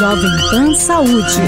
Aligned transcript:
Jovem 0.00 0.30
Pan 0.50 0.74
Saúde. 0.74 1.44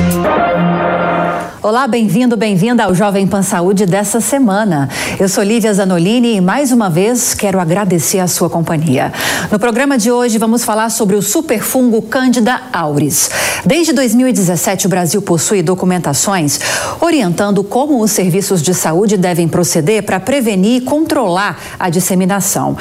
Olá, 1.64 1.86
bem-vindo, 1.86 2.36
bem-vinda 2.36 2.82
ao 2.82 2.92
Jovem 2.92 3.24
Pan 3.24 3.40
Saúde 3.40 3.86
dessa 3.86 4.20
semana. 4.20 4.88
Eu 5.16 5.28
sou 5.28 5.44
Lívia 5.44 5.72
Zanolini 5.72 6.34
e 6.34 6.40
mais 6.40 6.72
uma 6.72 6.90
vez 6.90 7.34
quero 7.34 7.60
agradecer 7.60 8.18
a 8.18 8.26
sua 8.26 8.50
companhia. 8.50 9.12
No 9.48 9.60
programa 9.60 9.96
de 9.96 10.10
hoje 10.10 10.38
vamos 10.38 10.64
falar 10.64 10.90
sobre 10.90 11.14
o 11.14 11.22
superfungo 11.22 12.02
Candida 12.02 12.62
auris. 12.72 13.30
Desde 13.64 13.92
2017, 13.92 14.86
o 14.86 14.88
Brasil 14.88 15.22
possui 15.22 15.62
documentações 15.62 16.58
orientando 17.00 17.62
como 17.62 18.02
os 18.02 18.10
serviços 18.10 18.60
de 18.60 18.74
saúde 18.74 19.16
devem 19.16 19.46
proceder 19.46 20.02
para 20.02 20.18
prevenir 20.18 20.82
e 20.82 20.84
controlar 20.84 21.60
a 21.78 21.88
disseminação. 21.88 22.76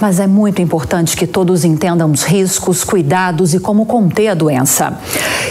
Mas 0.00 0.18
é 0.18 0.26
muito 0.26 0.60
importante 0.60 1.16
que 1.16 1.28
todos 1.28 1.64
entendam 1.64 2.10
os 2.10 2.24
riscos, 2.24 2.82
cuidados 2.82 3.54
e 3.54 3.60
como 3.60 3.86
conter 3.86 4.26
a 4.26 4.34
doença. 4.34 4.98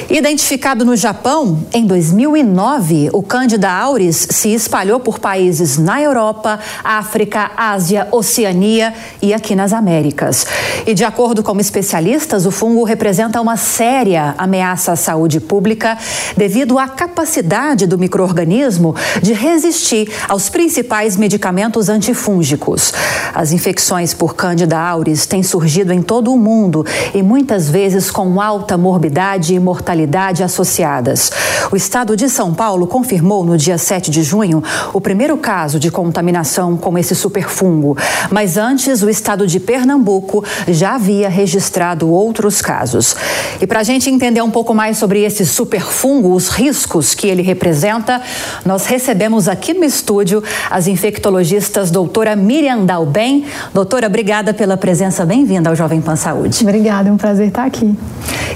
Identificado 0.09 0.84
no 0.84 0.98
Japão 0.98 1.66
em 1.73 1.86
2009, 1.86 2.73
o 3.12 3.22
Cândida 3.22 3.70
auris 3.72 4.27
se 4.32 4.52
espalhou 4.52 5.00
por 5.00 5.20
países 5.20 5.77
na 5.77 6.02
Europa, 6.02 6.59
África, 6.84 7.52
Ásia, 7.55 8.08
Oceania 8.12 8.91
e 9.22 9.32
aqui 9.32 9.55
nas 9.55 9.72
Américas. 9.72 10.48
E 10.84 10.96
de 10.96 11.04
acordo 11.04 11.44
com 11.44 11.59
especialistas, 11.59 12.48
o 12.48 12.52
fungo 12.52 12.84
representa 12.84 13.40
uma 13.40 13.58
séria 13.58 14.34
ameaça 14.40 14.91
à 14.91 14.96
saúde 14.96 15.40
pública 15.40 15.96
devido 16.36 16.80
à 16.80 16.88
capacidade 16.88 17.86
do 17.86 17.96
microorganismo 17.96 18.96
de 19.21 19.34
resistir 19.34 20.12
aos 20.27 20.49
principais 20.49 21.16
medicamentos 21.16 21.90
antifúngicos. 21.90 22.91
As 23.35 23.52
infecções 23.52 24.16
por 24.16 24.34
Cândida 24.34 24.80
auris 24.80 25.27
têm 25.27 25.44
surgido 25.44 25.94
em 25.94 26.02
todo 26.02 26.34
o 26.34 26.40
mundo 26.40 26.84
e 27.13 27.21
muitas 27.21 27.70
vezes 27.70 28.10
com 28.10 28.41
alta 28.41 28.76
morbidade 28.80 29.54
e 29.54 29.60
mortalidade 29.60 30.41
associadas. 30.41 31.32
O 31.71 31.76
estado 31.76 32.18
de 32.18 32.27
São 32.29 32.51
Paulo 32.51 32.63
Paulo 32.64 32.88
confirmou 32.88 33.44
no 33.44 33.58
dia 33.58 33.78
7 33.78 34.10
de 34.10 34.24
junho 34.24 34.64
o 34.94 35.02
primeiro 35.02 35.36
caso 35.36 35.78
de 35.78 35.92
contaminação 35.92 36.78
com 36.78 36.98
esse 36.98 37.14
superfungo. 37.14 37.98
Mas 38.32 38.56
antes, 38.56 39.04
o 39.04 39.10
estado 39.10 39.46
de 39.46 39.60
Pernambuco 39.60 40.46
já 40.70 40.96
havia 40.96 41.28
registrado 41.28 42.10
outros 42.10 42.62
casos. 42.62 43.18
E 43.60 43.68
para 43.68 43.82
a 43.82 43.84
gente 43.84 44.10
entender 44.10 44.41
um 44.41 44.50
pouco 44.50 44.74
mais 44.74 44.98
sobre 44.98 45.26
esse 45.26 45.46
superfungo, 45.46 46.34
os 46.34 46.48
riscos 46.48 47.14
que 47.14 47.28
ele 47.28 47.41
representa, 47.41 48.22
nós 48.66 48.86
recebemos 48.86 49.50
aqui 49.50 49.74
no 49.74 49.84
estúdio 49.84 50.41
as 50.72 50.88
infectologistas 50.88 51.91
doutora 51.91 52.34
Miriam 52.34 52.86
Dalben. 52.86 53.44
Doutora, 53.74 54.08
obrigada 54.08 54.54
pela 54.54 54.78
presença. 54.78 55.26
Bem-vinda 55.26 55.70
ao 55.70 55.76
Jovem 55.76 56.00
Pan 56.00 56.16
Saúde. 56.16 56.64
Obrigada, 56.64 57.10
é 57.10 57.12
um 57.12 57.18
prazer 57.18 57.50
estar 57.50 57.66
aqui. 57.66 57.94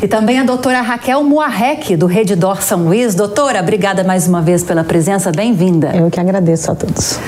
E 0.01 0.07
também 0.07 0.39
a 0.39 0.43
doutora 0.43 0.79
Raquel 0.79 1.23
Moarec, 1.23 1.97
do 1.97 2.05
Redidor 2.05 2.61
São 2.61 2.85
Luís. 2.85 3.15
Doutora, 3.15 3.59
obrigada 3.59 3.96
obrigada 3.97 4.03
mais 4.03 4.27
uma 4.27 4.41
vez 4.41 4.63
pela 4.63 4.83
presença, 4.83 5.31
bem-vinda. 5.31 5.91
Eu 5.95 6.11
que 6.11 6.19
agradeço 6.19 6.71
a 6.71 6.75
todos. 6.75 7.19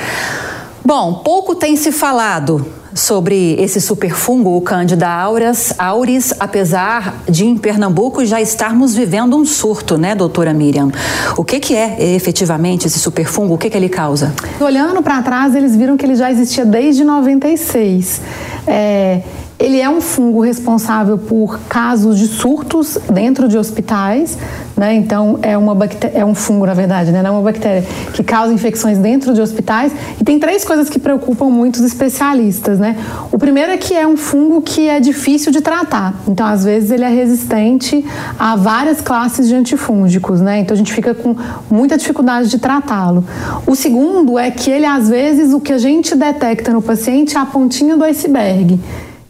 Bom, 0.86 1.16
pouco 1.24 1.56
tem 1.56 1.76
se 1.76 1.92
falado 1.92 2.66
sobre 2.94 3.54
esse 3.60 3.80
superfungo, 3.80 4.56
o 4.56 4.62
Candida 4.62 5.08
auris, 5.08 5.74
auris, 5.78 6.34
apesar 6.40 7.24
de 7.28 7.46
em 7.46 7.58
Pernambuco 7.58 8.26
já 8.26 8.42
estarmos 8.42 8.96
vivendo 8.96 9.36
um 9.36 9.46
surto, 9.46 9.98
né, 9.98 10.14
doutora 10.16 10.54
Miriam? 10.54 10.92
O 11.38 11.44
que, 11.44 11.60
que 11.60 11.76
é 11.76 12.14
efetivamente 12.16 12.88
esse 12.88 13.00
superfungo? 13.00 13.54
O 13.54 13.58
que, 13.58 13.70
que 13.70 13.78
ele 13.78 13.90
causa? 13.90 14.34
Olhando 14.60 15.02
para 15.02 15.22
trás, 15.22 15.56
eles 15.56 15.76
viram 15.76 15.98
que 15.98 16.06
ele 16.06 16.16
já 16.16 16.32
existia 16.32 16.66
desde 16.66 17.04
96. 17.04 18.22
É, 18.68 19.22
ele 19.60 19.82
é 19.82 19.90
um 19.90 20.00
fungo 20.00 20.40
responsável 20.40 21.18
por 21.18 21.60
casos 21.68 22.18
de 22.18 22.28
surtos 22.28 22.98
dentro 23.12 23.46
de 23.50 23.58
hospitais, 23.58 24.38
né? 24.76 24.96
Então 24.96 25.38
é 25.42 25.58
uma 25.58 25.78
é 26.14 26.24
um 26.24 26.34
fungo 26.34 26.66
na 26.66 26.74
verdade, 26.74 27.12
né? 27.12 27.22
Não 27.22 27.32
é 27.32 27.34
uma 27.34 27.42
bactéria 27.42 27.84
que 28.14 28.24
causa 28.24 28.54
infecções 28.54 28.98
dentro 28.98 29.34
de 29.34 29.42
hospitais. 29.42 29.92
E 30.20 30.24
tem 30.24 30.40
três 30.40 30.64
coisas 30.64 30.90
que 30.90 30.98
preocupam 30.98 31.50
muitos 31.50 31.82
especialistas, 31.82 32.80
né? 32.80 32.96
O 33.34 33.38
primeiro 33.38 33.74
é 33.74 33.78
que 33.78 33.94
é 33.94 34.08
um 34.08 34.16
fungo 34.16 34.62
que 34.62 34.88
é 34.88 35.02
difícil 35.02 35.52
de 35.52 35.60
tratar. 35.60 36.16
Então 36.26 36.48
às 36.48 36.64
vezes 36.64 36.90
ele 36.90 37.04
é 37.04 37.10
resistente 37.10 38.06
a 38.40 38.56
várias 38.56 39.02
classes 39.02 39.50
de 39.50 39.56
antifúngicos, 39.56 40.40
né? 40.40 40.60
Então 40.60 40.74
a 40.74 40.78
gente 40.78 40.94
fica 40.94 41.14
com 41.14 41.36
muita 41.70 41.98
dificuldade 41.98 42.50
de 42.50 42.60
tratá-lo. 42.60 43.26
O 43.68 43.76
segundo 43.76 44.40
é 44.40 44.50
que 44.52 44.72
ele 44.72 44.86
às 44.86 45.10
vezes 45.10 45.52
o 45.52 45.60
que 45.60 45.74
a 45.74 45.78
gente 45.78 46.16
detecta 46.16 46.72
no 46.72 46.82
paciente 46.82 47.36
é 47.36 47.40
a 47.42 47.46
pontinha 47.46 47.98
do 47.98 48.06
iceberg. 48.06 48.80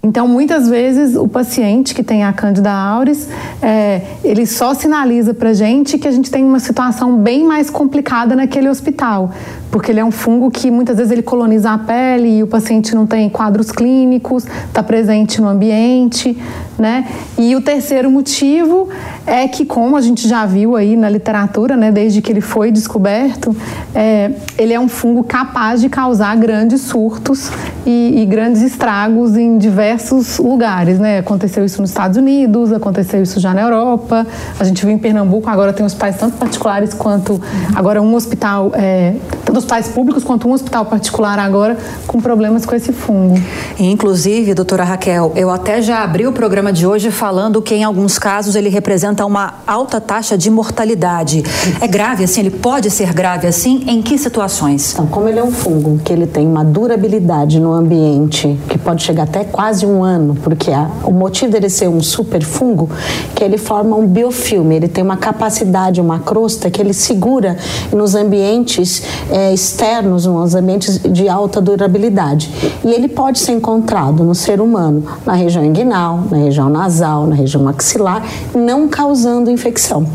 Então, 0.02 0.28
muitas 0.30 0.70
vezes, 0.70 1.16
o 1.18 1.28
paciente 1.28 1.94
que 1.94 2.02
tem 2.02 2.24
a 2.24 2.32
Candida 2.32 2.72
auris, 2.72 3.28
é, 3.62 4.02
ele 4.24 4.46
só 4.46 4.74
sinaliza 4.74 5.34
para 5.34 5.50
a 5.50 5.54
gente 5.54 5.98
que 5.98 6.08
a 6.08 6.12
gente 6.12 6.32
tem 6.32 6.44
uma 6.44 6.60
situação 6.60 7.18
bem 7.18 7.44
mais 7.44 7.70
complicada 7.70 8.34
naquele 8.34 8.70
hospital, 8.70 9.32
porque 9.72 9.92
ele 9.92 10.00
é 10.00 10.06
um 10.06 10.12
fungo 10.12 10.50
que 10.50 10.72
muitas 10.72 10.98
vezes 10.98 11.12
ele 11.12 11.22
coloniza 11.22 11.72
a 11.72 11.78
pele 11.78 12.38
e 12.40 12.44
o 12.44 12.48
paciente 12.48 12.96
não 12.96 13.06
tem 13.06 13.30
quadros 13.30 13.72
clínicos, 13.72 14.46
está 14.68 14.82
presente 14.82 15.40
no 15.40 15.48
ambiente, 15.48 16.38
né? 16.78 17.06
E 17.38 17.56
o 17.56 17.62
terceiro 17.62 18.10
motivo 18.10 18.90
é 19.28 19.48
que, 19.48 19.66
como 19.66 19.96
a 19.96 20.02
gente 20.02 20.28
já 20.28 20.46
viu 20.46 20.76
aí 20.76 20.96
na 20.96 21.10
literatura, 21.10 21.76
né, 21.76 21.92
desde 21.92 22.22
que 22.22 22.32
ele 22.32 22.42
foi 22.42 22.72
descoberto, 22.72 23.56
é, 23.94 24.32
ele 24.58 24.74
é 24.74 24.80
um 24.80 24.88
fungo 24.88 25.24
capaz 25.24 25.82
de 25.82 25.90
causar 25.90 26.36
grandes 26.38 26.82
surtos 26.82 27.52
e, 27.86 28.22
e 28.22 28.26
grandes 28.26 28.62
estragos 28.62 29.38
em 29.38 29.58
diversos 29.58 30.38
lugares, 30.40 31.00
né? 31.00 31.20
Aconteceu 31.20 31.64
isso 31.64 31.82
nos 31.82 31.92
Estados 31.92 32.18
Unidos, 32.18 32.72
aconteceu 32.72 33.22
isso 33.22 33.40
já 33.40 33.54
na 33.54 33.62
Europa, 33.62 34.26
a 34.60 34.64
gente 34.64 34.84
viu 34.86 34.94
em 34.94 34.98
Pernambuco, 34.98 35.50
agora 35.50 35.74
tem 35.74 35.86
hospitais 35.86 36.18
tanto 36.18 36.38
particulares 36.38 36.94
quanto 36.94 37.40
agora 37.76 38.02
um 38.02 38.16
hospital, 38.16 38.72
é, 38.74 39.16
hospitais 39.60 39.88
públicos 39.88 40.24
quanto 40.24 40.48
um 40.48 40.52
hospital 40.52 40.86
particular 40.86 41.38
agora 41.38 41.78
com 42.08 42.20
problemas 42.20 42.66
com 42.66 42.76
esse 42.76 42.92
fungo. 42.92 43.40
Inclusive, 43.78 44.54
doutora 44.54 44.84
Raquel, 44.84 45.32
eu 45.36 45.50
até 45.50 45.82
já 45.82 46.04
abri 46.04 46.26
o 46.26 46.32
programa 46.32 46.74
de 46.74 46.86
hoje 46.86 47.12
falando 47.12 47.62
que 47.62 47.76
em 47.76 47.84
alguns 47.84 48.18
casos 48.18 48.56
ele 48.56 48.70
representa 48.70 49.26
uma 49.26 49.56
alta 49.68 50.02
taxa 50.02 50.38
de 50.38 50.50
mortalidade. 50.50 51.44
É 51.80 51.88
grave 51.88 52.24
assim? 52.24 52.42
Ele 52.42 52.50
pode 52.50 52.90
ser 52.90 53.14
grave 53.14 53.48
assim? 53.48 53.84
Em 53.88 54.02
que 54.02 54.18
situações? 54.18 54.94
Então, 54.94 55.08
como 55.08 55.28
ele 55.28 55.40
é 55.40 55.44
um 55.44 55.52
fungo 55.52 56.00
que 56.04 56.12
ele 56.12 56.26
tem 56.26 56.48
uma 56.48 56.64
durabilidade 56.64 57.60
no 57.60 57.74
ambiente 57.74 58.60
que 58.68 58.78
pode 58.78 59.04
chegar 59.04 59.24
até 59.24 59.44
quase 59.44 59.86
um 59.86 60.04
ano, 60.04 60.36
porque 60.42 60.72
a, 60.72 60.90
o 61.04 61.12
motivo 61.12 61.52
dele 61.52 61.70
ser 61.70 61.88
um 61.88 62.02
super 62.02 62.44
fungo 62.44 62.90
que 63.36 63.44
ele 63.44 63.58
forma 63.58 63.96
um 63.96 64.08
biofilme, 64.08 64.76
ele 64.76 64.88
tem 64.88 65.04
uma 65.04 65.18
capacidade, 65.18 66.02
uma 66.02 66.20
crosta 66.20 66.70
que 66.70 66.82
ele 66.82 66.94
segura 66.94 67.58
nos 67.92 68.16
ambientes 68.16 69.04
é, 69.32 69.49
externos, 69.52 70.26
nos 70.26 70.56
ambientes 70.56 71.00
de 71.00 71.28
alta 71.28 71.62
durabilidade. 71.62 72.50
E 72.84 72.92
ele 72.92 73.08
pode 73.08 73.40
ser 73.40 73.54
encontrado 73.54 74.24
no 74.24 74.36
ser 74.36 74.62
humano, 74.62 75.04
na 75.26 75.34
região 75.34 75.64
inguinal, 75.64 76.24
na 76.30 76.38
região 76.38 76.70
nasal, 76.70 77.28
na 77.28 77.36
região 77.36 77.64
maxilar, 77.64 78.24
não 78.54 78.88
causando 78.88 79.50
infecção. 79.50 80.06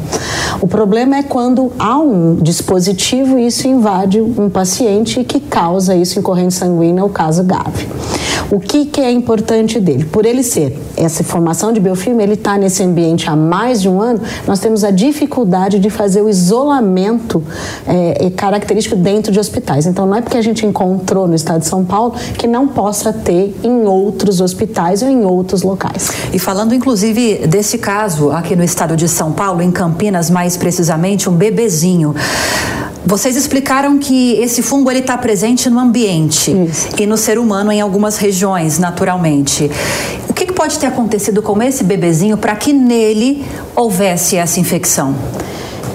O 0.61 0.67
problema 0.67 1.17
é 1.17 1.23
quando 1.23 1.73
há 1.78 1.99
um 1.99 2.37
dispositivo 2.37 3.39
e 3.39 3.47
isso 3.47 3.67
invade 3.69 4.21
um 4.21 4.49
paciente 4.49 5.23
que 5.25 5.41
causa 5.41 5.94
isso 5.94 6.19
em 6.19 6.23
corrente 6.23 6.55
sanguínea, 6.55 7.05
o 7.05 7.09
caso 7.09 7.43
grave. 7.43 7.89
O 8.50 8.61
que, 8.61 8.84
que 8.87 9.00
é 9.00 9.11
importante 9.11 9.81
dele? 9.81 10.05
Por 10.05 10.27
ele 10.27 10.43
ser 10.43 10.78
essa 10.97 11.25
formação 11.25 11.73
de 11.73 11.81
biofilme, 11.81 12.23
ele 12.23 12.34
está 12.34 12.59
nesse 12.59 12.83
ambiente 12.83 13.28
há 13.28 13.34
mais 13.34 13.81
de 13.81 13.89
um 13.89 14.00
ano, 14.00 14.21
nós 14.47 14.61
temos 14.61 14.84
a 14.84 14.91
dificuldade 14.91 15.78
de 15.78 15.91
fazer 15.91 16.23
o 16.23 16.28
isolamento 16.28 17.43
é, 17.87 18.31
característico 18.31 18.97
dentro 18.97 19.24
de 19.31 19.39
hospitais. 19.39 19.87
Então, 19.87 20.07
não 20.07 20.17
é 20.17 20.21
porque 20.21 20.37
a 20.37 20.43
gente 20.43 20.67
encontrou 20.67 21.27
no 21.27 21.35
estado 21.35 21.61
de 21.61 21.67
São 21.67 21.85
Paulo 21.85 22.15
que 22.39 22.47
não 22.47 22.69
possa 22.69 23.12
ter 23.12 23.55
em 23.62 23.87
outros 23.87 24.41
hospitais 24.41 25.03
ou 25.03 25.09
em 25.09 25.25
outros 25.25 25.62
locais. 25.62 26.11
E 26.33 26.39
falando 26.39 26.75
inclusive 26.75 27.47
desse 27.47 27.79
caso 27.79 28.31
aqui 28.31 28.56
no 28.56 28.65
estado 28.65 28.97
de 28.97 29.09
São 29.09 29.32
Paulo, 29.32 29.62
em 29.62 29.71
Campinas 29.71 30.31
mais 30.31 30.56
precisamente, 30.56 31.29
um 31.29 31.32
bebezinho. 31.32 32.15
Vocês 33.06 33.37
explicaram 33.37 33.99
que 33.99 34.32
esse 34.41 34.62
fungo 34.62 34.91
ele 34.91 35.00
está 35.00 35.19
presente 35.19 35.69
no 35.69 35.79
ambiente 35.79 36.50
Isso. 36.50 36.88
e 36.99 37.06
no 37.06 37.19
ser 37.19 37.38
humano 37.38 37.70
em 37.70 37.81
algumas 37.81 38.17
regiões, 38.17 38.79
naturalmente. 38.79 39.70
O 40.27 40.32
que, 40.32 40.47
que 40.47 40.53
pode 40.55 40.79
ter 40.79 40.87
acontecido 40.87 41.43
com 41.43 41.62
esse 41.62 41.85
bebezinho 41.85 42.38
para 42.38 42.56
que 42.56 42.73
nele 42.73 43.44
houvesse 43.77 44.37
essa 44.37 44.59
infecção? 44.59 45.15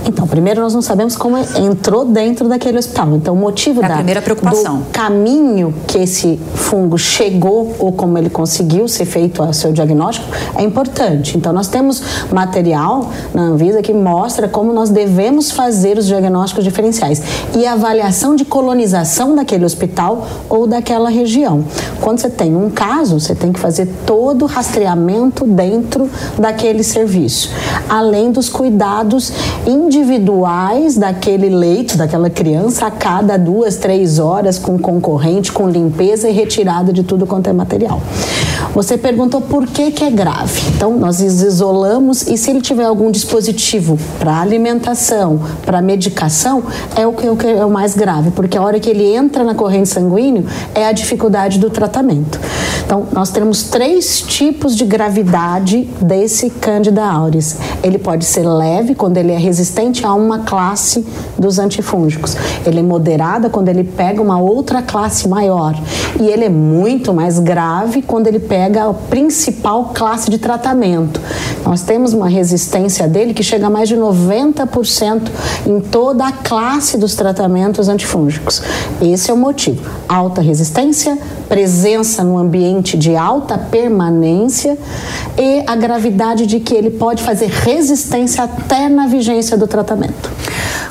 Então, 0.09 0.25
primeiro 0.25 0.59
nós 0.59 0.73
não 0.73 0.81
sabemos 0.81 1.15
como 1.15 1.37
entrou 1.37 2.03
dentro 2.03 2.49
daquele 2.49 2.79
hospital. 2.79 3.15
Então, 3.15 3.35
o 3.35 3.37
motivo 3.37 3.83
é 3.83 3.87
da, 3.87 3.95
primeira 3.97 4.21
preocupação. 4.23 4.79
do 4.79 4.85
caminho 4.85 5.71
que 5.85 5.99
esse 5.99 6.39
fungo 6.55 6.97
chegou 6.97 7.75
ou 7.77 7.91
como 7.91 8.17
ele 8.17 8.29
conseguiu 8.29 8.87
ser 8.87 9.05
feito 9.05 9.43
o 9.43 9.53
seu 9.53 9.71
diagnóstico 9.71 10.25
é 10.55 10.63
importante. 10.63 11.37
Então, 11.37 11.53
nós 11.53 11.67
temos 11.67 12.01
material 12.31 13.11
na 13.35 13.43
Anvisa 13.43 13.83
que 13.83 13.93
mostra 13.93 14.47
como 14.47 14.73
nós 14.73 14.89
devemos 14.89 15.51
fazer 15.51 15.99
os 15.99 16.07
diagnósticos 16.07 16.63
diferenciais 16.63 17.21
e 17.55 17.67
a 17.67 17.73
avaliação 17.73 18.35
de 18.35 18.43
colonização 18.43 19.35
daquele 19.35 19.63
hospital 19.63 20.25
ou 20.49 20.65
daquela 20.65 21.09
região. 21.09 21.63
Quando 22.01 22.17
você 22.17 22.31
tem 22.31 22.55
um 22.55 22.71
caso, 22.71 23.19
você 23.19 23.35
tem 23.35 23.53
que 23.53 23.59
fazer 23.59 23.87
todo 24.07 24.41
o 24.41 24.47
rastreamento 24.47 25.45
dentro 25.45 26.09
daquele 26.39 26.83
serviço, 26.83 27.51
além 27.87 28.31
dos 28.31 28.49
cuidados 28.49 29.31
individuais 29.67 29.98
daquele 30.97 31.49
leito, 31.49 31.97
daquela 31.97 32.29
criança, 32.29 32.87
a 32.87 32.91
cada 32.91 33.37
duas, 33.37 33.77
três 33.77 34.19
horas, 34.19 34.57
com 34.57 34.77
concorrente, 34.77 35.51
com 35.51 35.69
limpeza 35.69 36.29
e 36.29 36.31
retirada 36.31 36.91
de 36.91 37.03
tudo 37.03 37.25
quanto 37.25 37.49
é 37.49 37.53
material. 37.53 38.01
Você 38.73 38.97
perguntou 38.97 39.41
por 39.41 39.65
que, 39.67 39.91
que 39.91 40.03
é 40.03 40.11
grave. 40.11 40.61
Então, 40.75 40.97
nós 40.97 41.19
isolamos 41.19 42.27
e 42.27 42.37
se 42.37 42.49
ele 42.49 42.61
tiver 42.61 42.85
algum 42.85 43.11
dispositivo 43.11 43.97
para 44.19 44.39
alimentação, 44.39 45.39
para 45.65 45.81
medicação, 45.81 46.63
é 46.95 47.05
o 47.05 47.13
que, 47.13 47.27
é 47.27 47.31
o 47.31 47.35
que 47.35 47.47
é 47.47 47.65
o 47.65 47.69
mais 47.69 47.95
grave, 47.95 48.31
porque 48.31 48.57
a 48.57 48.61
hora 48.61 48.79
que 48.79 48.89
ele 48.89 49.03
entra 49.03 49.43
na 49.43 49.55
corrente 49.55 49.89
sanguínea 49.89 50.43
é 50.73 50.85
a 50.85 50.91
dificuldade 50.91 51.59
do 51.59 51.69
tratamento. 51.69 52.39
Então, 52.85 53.07
nós 53.11 53.29
temos 53.29 53.63
três 53.63 54.21
tipos 54.21 54.75
de 54.75 54.83
gravidade 54.83 55.87
desse 56.01 56.49
Candida 56.49 57.05
auris. 57.05 57.57
Ele 57.83 57.99
pode 57.99 58.25
ser 58.25 58.47
leve 58.47 58.95
quando 58.95 59.17
ele 59.17 59.31
é 59.31 59.37
resistente 59.37 60.05
a 60.05 60.13
uma 60.13 60.39
classe 60.39 61.05
dos 61.37 61.59
antifúngicos. 61.59 62.35
Ele 62.65 62.79
é 62.79 62.83
moderada 62.83 63.49
quando 63.49 63.69
ele 63.69 63.83
pega 63.83 64.21
uma 64.21 64.39
outra 64.41 64.81
classe 64.81 65.27
maior. 65.27 65.75
E 66.19 66.27
ele 66.27 66.45
é 66.45 66.49
muito 66.49 67.13
mais 67.13 67.37
grave 67.37 68.01
quando 68.01 68.27
ele 68.27 68.39
pega 68.49 68.89
a 68.89 68.93
principal 68.93 69.91
classe 69.93 70.29
de 70.29 70.39
tratamento. 70.39 71.21
Nós 71.63 71.83
temos 71.83 72.13
uma 72.13 72.27
resistência 72.27 73.07
dele 73.07 73.33
que 73.33 73.43
chega 73.43 73.67
a 73.67 73.69
mais 73.69 73.87
de 73.87 73.95
90% 73.95 75.21
em 75.67 75.79
toda 75.79 76.25
a 76.25 76.31
classe 76.31 76.97
dos 76.97 77.13
tratamentos 77.15 77.87
antifúngicos. 77.87 78.61
Esse 78.99 79.29
é 79.29 79.33
o 79.33 79.37
motivo. 79.37 79.87
Alta 80.09 80.41
resistência, 80.41 81.17
presença 81.47 82.23
no 82.23 82.37
ambiente 82.37 82.97
de 82.97 83.15
alta 83.15 83.57
permanência 83.57 84.77
e 85.37 85.63
a 85.67 85.75
gravidade 85.75 86.47
de 86.47 86.59
que 86.59 86.73
ele 86.73 86.89
pode 86.89 87.21
fazer 87.21 87.47
resistência 87.47 88.43
até 88.43 88.89
na 88.89 89.05
vigência 89.05 89.55
do 89.55 89.67
tratamento. 89.67 90.29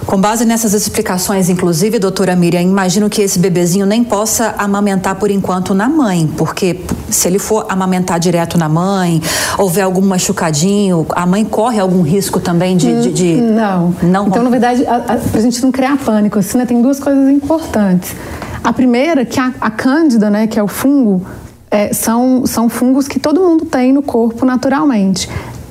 Com 0.09 0.19
base 0.19 0.47
nessas 0.47 0.73
explicações, 0.73 1.51
inclusive, 1.51 1.99
doutora 1.99 2.35
Miriam, 2.35 2.63
imagino 2.63 3.11
que 3.11 3.21
esse 3.21 3.39
bebezinho 3.39 3.85
nem 3.85 4.03
possa 4.03 4.55
amamentar 4.57 5.17
por 5.17 5.31
enquanto 5.31 5.75
na 5.75 5.87
mãe, 5.87 6.27
porque 6.35 6.81
se 7.11 7.29
ele 7.29 7.39
for 7.39 7.67
amamentar 7.69 8.19
direto 8.19 8.57
na 8.57 8.71
mãe, 8.71 9.21
houver 9.59 9.83
algum 9.83 10.01
machucadinho, 10.01 11.05
a 11.11 11.27
mãe 11.27 11.45
corre 11.45 11.79
algum 11.79 12.01
risco 12.01 12.41
também 12.41 12.75
de. 12.75 13.03
de, 13.03 13.13
de... 13.13 13.35
Não. 13.35 13.95
não. 14.03 14.29
Então, 14.29 14.43
na 14.43 14.49
verdade, 14.49 14.83
para 14.83 15.21
a 15.35 15.43
gente 15.43 15.63
não 15.63 15.71
criar 15.71 15.99
pânico, 15.99 16.39
assim, 16.39 16.57
né, 16.57 16.65
tem 16.65 16.81
duas 16.81 16.99
coisas 16.99 17.29
importantes. 17.29 18.17
A 18.65 18.73
primeira, 18.73 19.27
que 19.27 19.39
a, 19.39 19.53
a 19.61 19.71
cândida, 19.71 20.31
né, 20.31 20.47
que 20.47 20.59
é 20.59 20.63
o 20.63 20.69
fungo, 20.69 21.27
é, 21.71 21.93
são, 21.93 22.47
são 22.47 22.71
fungos 22.71 23.07
que 23.07 23.21
todo 23.21 23.43
mundo 23.43 23.67
tem 23.67 23.93
no 23.93 24.01
corpo 24.03 24.47
naturalmente. 24.47 25.29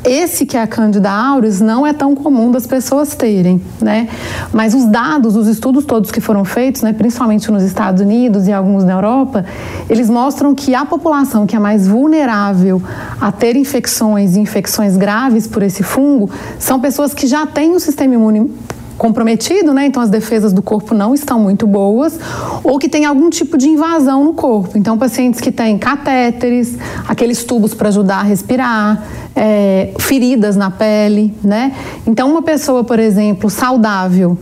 Esse 0.07 0.45
que 0.45 0.55
é 0.55 0.61
a 0.61 0.67
Candida 0.67 1.11
auris 1.11 1.59
não 1.59 1.85
é 1.85 1.91
tão 1.91 2.15
comum 2.15 2.49
das 2.49 2.65
pessoas 2.65 3.13
terem, 3.13 3.61
né? 3.81 4.07
Mas 4.53 4.73
os 4.73 4.85
dados, 4.85 5.35
os 5.35 5.47
estudos 5.47 5.83
todos 5.83 6.11
que 6.11 6.21
foram 6.21 6.45
feitos, 6.45 6.81
né, 6.81 6.93
principalmente 6.93 7.51
nos 7.51 7.61
Estados 7.61 8.01
Unidos 8.01 8.47
e 8.47 8.53
alguns 8.53 8.85
na 8.85 8.93
Europa, 8.93 9.43
eles 9.89 10.09
mostram 10.09 10.55
que 10.55 10.73
a 10.73 10.85
população 10.85 11.45
que 11.45 11.57
é 11.57 11.59
mais 11.59 11.87
vulnerável 11.87 12.81
a 13.19 13.33
ter 13.33 13.57
infecções 13.57 14.37
e 14.37 14.39
infecções 14.39 14.95
graves 14.95 15.45
por 15.45 15.61
esse 15.61 15.83
fungo 15.83 16.29
são 16.57 16.79
pessoas 16.79 17.13
que 17.13 17.27
já 17.27 17.45
têm 17.45 17.75
o 17.75 17.79
sistema 17.79 18.13
imune 18.13 18.49
comprometido, 18.97 19.73
né? 19.73 19.85
Então 19.85 20.01
as 20.01 20.09
defesas 20.09 20.51
do 20.51 20.61
corpo 20.61 20.93
não 20.93 21.13
estão 21.13 21.39
muito 21.39 21.65
boas, 21.67 22.19
ou 22.63 22.77
que 22.79 22.89
tem 22.89 23.05
algum 23.05 23.29
tipo 23.29 23.57
de 23.57 23.69
invasão 23.69 24.23
no 24.23 24.33
corpo. 24.33 24.77
Então 24.77 24.97
pacientes 24.97 25.39
que 25.39 25.51
têm 25.51 25.77
catéteres, 25.77 26.77
aqueles 27.07 27.43
tubos 27.43 27.73
para 27.73 27.89
ajudar 27.89 28.19
a 28.19 28.23
respirar, 28.23 29.03
é, 29.35 29.93
feridas 29.99 30.55
na 30.55 30.71
pele, 30.71 31.33
né? 31.43 31.73
Então 32.05 32.29
uma 32.29 32.41
pessoa, 32.41 32.83
por 32.83 32.99
exemplo, 32.99 33.49
saudável 33.49 34.37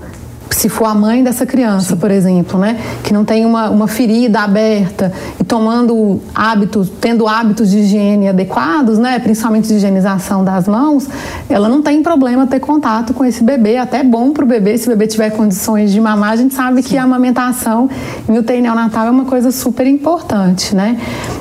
se 0.55 0.69
for 0.69 0.85
a 0.85 0.95
mãe 0.95 1.21
dessa 1.21 1.45
criança, 1.45 1.95
Sim. 1.95 1.99
por 1.99 2.09
exemplo, 2.09 2.57
né, 2.57 2.79
que 3.03 3.13
não 3.13 3.25
tem 3.25 3.45
uma, 3.45 3.69
uma 3.69 3.87
ferida 3.89 4.39
aberta 4.39 5.11
e 5.39 5.43
tomando 5.43 6.21
hábitos, 6.33 6.89
tendo 7.01 7.27
hábitos 7.27 7.69
de 7.69 7.79
higiene 7.79 8.29
adequados, 8.29 8.97
né, 8.97 9.19
principalmente 9.19 9.67
de 9.67 9.73
higienização 9.73 10.45
das 10.45 10.65
mãos, 10.65 11.09
ela 11.49 11.67
não 11.67 11.81
tem 11.81 12.01
problema 12.01 12.47
ter 12.47 12.61
contato 12.61 13.13
com 13.13 13.25
esse 13.25 13.43
bebê, 13.43 13.75
até 13.77 14.01
bom 14.01 14.31
para 14.31 14.45
o 14.45 14.47
bebê, 14.47 14.77
se 14.77 14.87
o 14.87 14.91
bebê 14.91 15.07
tiver 15.07 15.31
condições 15.31 15.91
de 15.91 15.99
mamar, 15.99 16.31
a 16.31 16.35
gente 16.37 16.53
sabe 16.53 16.81
Sim. 16.81 16.89
que 16.89 16.97
a 16.97 17.03
amamentação 17.03 17.89
em 18.29 18.37
UTI 18.37 18.61
neonatal 18.61 19.07
é 19.07 19.11
uma 19.11 19.25
coisa 19.25 19.51
super 19.51 19.85
importante, 19.85 20.73
né. 20.73 20.97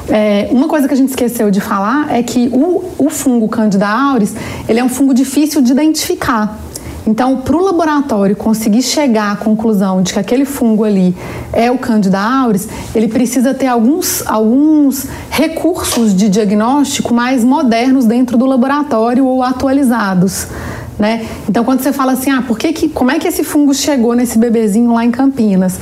É, 0.08 0.48
uma 0.50 0.66
coisa 0.66 0.88
que 0.88 0.92
a 0.92 0.96
gente 0.96 1.10
esqueceu 1.10 1.52
de 1.52 1.60
falar 1.60 2.12
é 2.12 2.20
que 2.20 2.50
o, 2.52 2.82
o 2.98 3.08
fungo 3.08 3.48
Candida 3.48 3.86
auris, 3.86 4.34
ele 4.68 4.80
é 4.80 4.84
um 4.84 4.88
fungo 4.88 5.14
difícil 5.14 5.62
de 5.62 5.70
identificar, 5.70 6.58
então, 7.06 7.36
para 7.38 7.54
o 7.56 7.62
laboratório 7.62 8.34
conseguir 8.34 8.82
chegar 8.82 9.32
à 9.32 9.36
conclusão 9.36 10.02
de 10.02 10.12
que 10.12 10.18
aquele 10.18 10.46
fungo 10.46 10.84
ali 10.84 11.14
é 11.52 11.70
o 11.70 11.76
Candida 11.76 12.18
auris, 12.18 12.66
ele 12.94 13.08
precisa 13.08 13.52
ter 13.52 13.66
alguns, 13.66 14.26
alguns 14.26 15.06
recursos 15.30 16.14
de 16.14 16.30
diagnóstico 16.30 17.12
mais 17.12 17.44
modernos 17.44 18.06
dentro 18.06 18.38
do 18.38 18.46
laboratório 18.46 19.26
ou 19.26 19.42
atualizados. 19.42 20.46
Né? 20.98 21.26
Então, 21.48 21.64
quando 21.64 21.80
você 21.80 21.92
fala 21.92 22.12
assim, 22.12 22.30
ah, 22.30 22.42
por 22.46 22.56
que 22.56 22.72
que, 22.72 22.88
como 22.88 23.10
é 23.10 23.18
que 23.18 23.26
esse 23.26 23.42
fungo 23.42 23.74
chegou 23.74 24.14
nesse 24.14 24.38
bebezinho 24.38 24.92
lá 24.92 25.04
em 25.04 25.10
Campinas? 25.10 25.78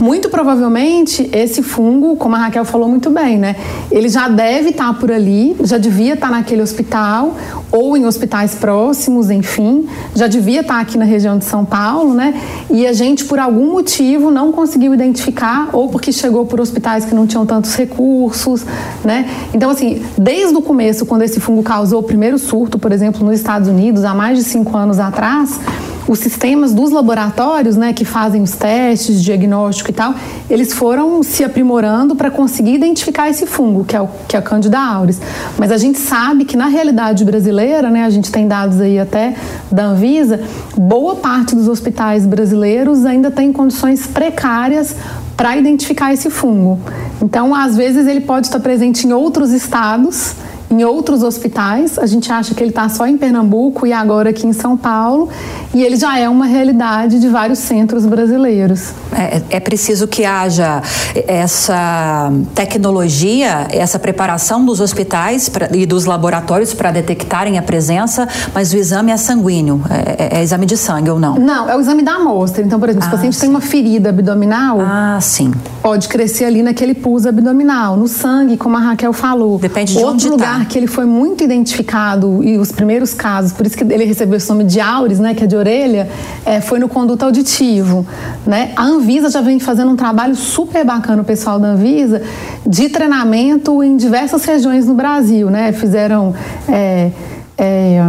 Muito 0.00 0.28
provavelmente 0.28 1.30
esse 1.32 1.62
fungo, 1.62 2.16
como 2.16 2.34
a 2.34 2.40
Raquel 2.40 2.64
falou 2.64 2.88
muito 2.88 3.08
bem, 3.08 3.38
né? 3.38 3.54
Ele 3.90 4.08
já 4.08 4.28
deve 4.28 4.70
estar 4.70 4.92
por 4.98 5.12
ali, 5.12 5.56
já 5.62 5.78
devia 5.78 6.14
estar 6.14 6.30
naquele 6.30 6.62
hospital 6.62 7.36
ou 7.70 7.96
em 7.96 8.06
hospitais 8.06 8.54
próximos, 8.54 9.30
enfim, 9.30 9.88
já 10.14 10.26
devia 10.26 10.60
estar 10.60 10.80
aqui 10.80 10.98
na 10.98 11.04
região 11.04 11.38
de 11.38 11.44
São 11.44 11.64
Paulo, 11.64 12.12
né? 12.12 12.34
E 12.68 12.86
a 12.86 12.92
gente, 12.92 13.24
por 13.24 13.38
algum 13.38 13.72
motivo, 13.72 14.30
não 14.30 14.50
conseguiu 14.50 14.92
identificar 14.92 15.70
ou 15.72 15.88
porque 15.88 16.10
chegou 16.10 16.44
por 16.44 16.60
hospitais 16.60 17.04
que 17.04 17.14
não 17.14 17.26
tinham 17.26 17.46
tantos 17.46 17.74
recursos, 17.74 18.64
né? 19.04 19.30
Então, 19.54 19.70
assim, 19.70 20.02
desde 20.18 20.56
o 20.56 20.62
começo, 20.62 21.06
quando 21.06 21.22
esse 21.22 21.38
fungo 21.38 21.62
causou 21.62 22.00
o 22.00 22.02
primeiro 22.02 22.38
surto, 22.38 22.78
por 22.78 22.90
exemplo, 22.92 23.24
nos 23.24 23.36
Estados 23.36 23.68
Unidos, 23.68 24.04
há 24.04 24.14
mais 24.14 24.38
de 24.38 24.44
cinco 24.44 24.65
anos 24.74 24.98
atrás, 24.98 25.60
os 26.08 26.20
sistemas 26.20 26.72
dos 26.72 26.90
laboratórios, 26.90 27.76
né, 27.76 27.92
que 27.92 28.04
fazem 28.04 28.40
os 28.40 28.52
testes, 28.52 29.22
diagnóstico 29.22 29.90
e 29.90 29.92
tal, 29.92 30.14
eles 30.48 30.72
foram 30.72 31.22
se 31.22 31.42
aprimorando 31.42 32.14
para 32.14 32.30
conseguir 32.30 32.74
identificar 32.74 33.28
esse 33.28 33.44
fungo, 33.44 33.84
que 33.84 33.96
é 33.96 34.00
o 34.00 34.08
que 34.28 34.36
é 34.36 34.38
a 34.38 34.42
Candida 34.42 34.78
auris. 34.78 35.20
Mas 35.58 35.72
a 35.72 35.76
gente 35.76 35.98
sabe 35.98 36.44
que 36.44 36.56
na 36.56 36.68
realidade 36.68 37.24
brasileira, 37.24 37.90
né, 37.90 38.04
a 38.04 38.10
gente 38.10 38.30
tem 38.30 38.46
dados 38.46 38.80
aí 38.80 38.98
até 38.98 39.34
da 39.70 39.86
Anvisa, 39.86 40.40
boa 40.76 41.16
parte 41.16 41.54
dos 41.56 41.66
hospitais 41.66 42.24
brasileiros 42.24 43.04
ainda 43.04 43.30
tem 43.30 43.52
condições 43.52 44.06
precárias 44.06 44.94
para 45.36 45.56
identificar 45.56 46.12
esse 46.12 46.30
fungo. 46.30 46.78
Então, 47.20 47.54
às 47.54 47.76
vezes 47.76 48.06
ele 48.06 48.20
pode 48.20 48.46
estar 48.46 48.60
presente 48.60 49.06
em 49.06 49.12
outros 49.12 49.50
estados 49.50 50.34
em 50.76 50.84
outros 50.84 51.22
hospitais. 51.22 51.98
A 51.98 52.06
gente 52.06 52.30
acha 52.30 52.54
que 52.54 52.62
ele 52.62 52.70
está 52.70 52.88
só 52.88 53.06
em 53.06 53.16
Pernambuco 53.16 53.86
e 53.86 53.92
agora 53.92 54.30
aqui 54.30 54.46
em 54.46 54.52
São 54.52 54.76
Paulo. 54.76 55.30
E 55.76 55.82
ele 55.82 55.96
já 55.96 56.18
é 56.18 56.26
uma 56.26 56.46
realidade 56.46 57.20
de 57.20 57.28
vários 57.28 57.58
centros 57.58 58.06
brasileiros. 58.06 58.94
É, 59.12 59.42
é 59.56 59.60
preciso 59.60 60.08
que 60.08 60.24
haja 60.24 60.80
essa 61.28 62.32
tecnologia, 62.54 63.66
essa 63.70 63.98
preparação 63.98 64.64
dos 64.64 64.80
hospitais 64.80 65.50
pra, 65.50 65.68
e 65.76 65.84
dos 65.84 66.06
laboratórios 66.06 66.72
para 66.72 66.90
detectarem 66.90 67.58
a 67.58 67.62
presença, 67.62 68.26
mas 68.54 68.72
o 68.72 68.76
exame 68.78 69.12
é 69.12 69.18
sanguíneo, 69.18 69.82
é, 69.90 70.38
é, 70.38 70.42
exame 70.42 70.64
de 70.64 70.78
sangue 70.78 71.10
ou 71.10 71.20
não? 71.20 71.34
Não, 71.34 71.68
é 71.68 71.76
o 71.76 71.80
exame 71.80 72.02
da 72.02 72.12
amostra. 72.12 72.64
Então, 72.64 72.80
por 72.80 72.88
exemplo, 72.88 73.06
ah, 73.08 73.10
se 73.10 73.14
o 73.14 73.18
paciente 73.18 73.34
sim. 73.34 73.40
tem 73.42 73.50
uma 73.50 73.60
ferida 73.60 74.08
abdominal, 74.08 74.78
ah, 74.80 75.18
sim. 75.20 75.52
pode 75.82 76.08
crescer 76.08 76.46
ali 76.46 76.62
naquele 76.62 76.94
pus 76.94 77.26
abdominal. 77.26 77.98
No 77.98 78.08
sangue, 78.08 78.56
como 78.56 78.78
a 78.78 78.80
Raquel 78.80 79.12
falou. 79.12 79.58
Depende 79.58 79.92
de 79.92 79.98
Outro 79.98 80.14
onde 80.14 80.24
tá. 80.24 80.30
lugar 80.30 80.58
tá. 80.60 80.64
que 80.64 80.78
ele 80.78 80.86
foi 80.86 81.04
muito 81.04 81.44
identificado 81.44 82.42
e 82.42 82.56
os 82.56 82.72
primeiros 82.72 83.12
casos, 83.12 83.52
por 83.52 83.66
isso 83.66 83.76
que 83.76 83.84
ele 83.84 84.06
recebeu 84.06 84.38
esse 84.38 84.48
nome 84.48 84.64
de 84.64 84.80
auris, 84.80 85.18
né, 85.18 85.34
que 85.34 85.44
é 85.44 85.46
de 85.46 85.65
orelha, 85.66 86.08
é, 86.44 86.60
foi 86.60 86.78
no 86.78 86.88
conduto 86.88 87.24
auditivo. 87.24 88.06
Né? 88.46 88.72
A 88.76 88.84
Anvisa 88.84 89.28
já 89.28 89.40
vem 89.40 89.58
fazendo 89.58 89.90
um 89.90 89.96
trabalho 89.96 90.36
super 90.36 90.84
bacana, 90.84 91.22
o 91.22 91.24
pessoal 91.24 91.58
da 91.58 91.68
Anvisa, 91.68 92.22
de 92.64 92.88
treinamento 92.88 93.82
em 93.82 93.96
diversas 93.96 94.44
regiões 94.44 94.86
no 94.86 94.94
Brasil. 94.94 95.50
Né? 95.50 95.72
Fizeram. 95.72 96.34
É, 96.68 97.10
é, 97.58 98.00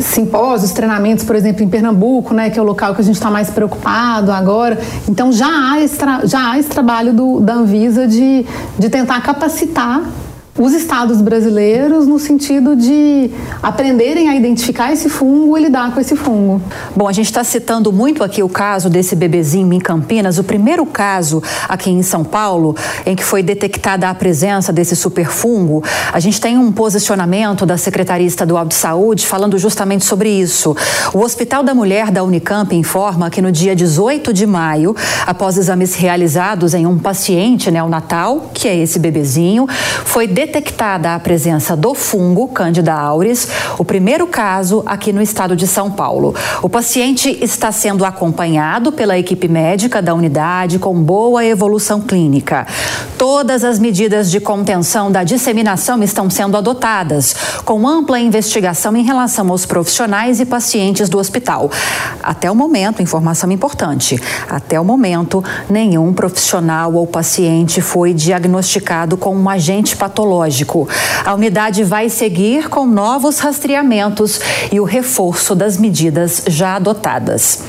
simpósios, 0.00 0.70
treinamentos, 0.70 1.24
por 1.24 1.34
exemplo, 1.34 1.64
em 1.64 1.68
Pernambuco, 1.68 2.32
né, 2.32 2.50
que 2.50 2.58
é 2.58 2.62
o 2.62 2.64
local 2.64 2.94
que 2.94 3.00
a 3.00 3.04
gente 3.04 3.16
está 3.16 3.28
mais 3.32 3.50
preocupado 3.50 4.30
agora. 4.30 4.78
Então 5.08 5.32
já 5.32 5.48
há 5.48 5.80
esse, 5.80 5.98
já 6.24 6.52
há 6.52 6.58
esse 6.58 6.68
trabalho 6.68 7.12
do, 7.12 7.40
da 7.40 7.54
Anvisa 7.54 8.06
de, 8.06 8.46
de 8.78 8.88
tentar 8.88 9.20
capacitar 9.22 10.02
os 10.58 10.74
estados 10.74 11.22
brasileiros 11.22 12.06
no 12.06 12.18
sentido 12.18 12.76
de 12.76 13.30
aprenderem 13.62 14.28
a 14.28 14.36
identificar 14.36 14.92
esse 14.92 15.08
fungo 15.08 15.56
e 15.56 15.62
lidar 15.62 15.94
com 15.94 16.00
esse 16.00 16.14
fungo. 16.14 16.60
Bom, 16.94 17.08
a 17.08 17.12
gente 17.12 17.26
está 17.26 17.42
citando 17.42 17.90
muito 17.90 18.22
aqui 18.22 18.42
o 18.42 18.48
caso 18.50 18.90
desse 18.90 19.16
bebezinho 19.16 19.72
em 19.72 19.80
Campinas, 19.80 20.38
o 20.38 20.44
primeiro 20.44 20.84
caso 20.84 21.42
aqui 21.66 21.90
em 21.90 22.02
São 22.02 22.22
Paulo 22.22 22.76
em 23.06 23.16
que 23.16 23.24
foi 23.24 23.42
detectada 23.42 24.10
a 24.10 24.14
presença 24.14 24.72
desse 24.72 24.94
superfungo. 24.94 25.82
A 26.12 26.20
gente 26.20 26.38
tem 26.38 26.58
um 26.58 26.70
posicionamento 26.70 27.64
da 27.64 27.78
Secretaria 27.78 28.26
Estadual 28.26 28.66
de 28.66 28.74
Saúde 28.74 29.26
falando 29.26 29.58
justamente 29.58 30.04
sobre 30.04 30.28
isso. 30.28 30.76
O 31.14 31.20
Hospital 31.20 31.62
da 31.62 31.74
Mulher 31.74 32.10
da 32.10 32.22
Unicamp 32.22 32.76
informa 32.76 33.30
que 33.30 33.40
no 33.40 33.50
dia 33.50 33.74
18 33.74 34.34
de 34.34 34.46
maio, 34.46 34.94
após 35.26 35.56
exames 35.56 35.94
realizados 35.94 36.74
em 36.74 36.86
um 36.86 36.98
paciente 36.98 37.70
neonatal, 37.70 38.50
que 38.52 38.68
é 38.68 38.76
esse 38.76 38.98
bebezinho, 38.98 39.66
foi 40.04 40.26
detectada 40.26 40.41
a 41.14 41.20
presença 41.20 41.76
do 41.76 41.94
fungo 41.94 42.48
Candida 42.48 42.92
auris, 42.92 43.46
o 43.78 43.84
primeiro 43.84 44.26
caso 44.26 44.82
aqui 44.84 45.12
no 45.12 45.22
estado 45.22 45.54
de 45.54 45.68
São 45.68 45.88
Paulo. 45.88 46.34
O 46.60 46.68
paciente 46.68 47.38
está 47.40 47.70
sendo 47.70 48.04
acompanhado 48.04 48.90
pela 48.90 49.16
equipe 49.16 49.46
médica 49.46 50.02
da 50.02 50.12
unidade 50.12 50.80
com 50.80 50.94
boa 51.00 51.44
evolução 51.44 52.00
clínica. 52.00 52.66
Todas 53.16 53.62
as 53.62 53.78
medidas 53.78 54.32
de 54.32 54.40
contenção 54.40 55.12
da 55.12 55.22
disseminação 55.22 56.02
estão 56.02 56.28
sendo 56.28 56.56
adotadas, 56.56 57.36
com 57.64 57.86
ampla 57.86 58.18
investigação 58.18 58.96
em 58.96 59.04
relação 59.04 59.48
aos 59.48 59.64
profissionais 59.64 60.40
e 60.40 60.44
pacientes 60.44 61.08
do 61.08 61.18
hospital. 61.18 61.70
Até 62.20 62.50
o 62.50 62.54
momento, 62.54 63.00
informação 63.00 63.52
importante: 63.52 64.20
até 64.48 64.80
o 64.80 64.84
momento, 64.84 65.42
nenhum 65.70 66.12
profissional 66.12 66.94
ou 66.94 67.06
paciente 67.06 67.80
foi 67.80 68.12
diagnosticado 68.12 69.16
com 69.16 69.36
um 69.36 69.48
agente 69.48 69.96
patológico 69.96 70.31
a 71.24 71.34
unidade 71.34 71.84
vai 71.84 72.08
seguir 72.08 72.68
com 72.68 72.86
novos 72.86 73.38
rastreamentos 73.38 74.40
e 74.70 74.80
o 74.80 74.84
reforço 74.84 75.54
das 75.54 75.76
medidas 75.76 76.42
já 76.46 76.76
adotadas. 76.76 77.60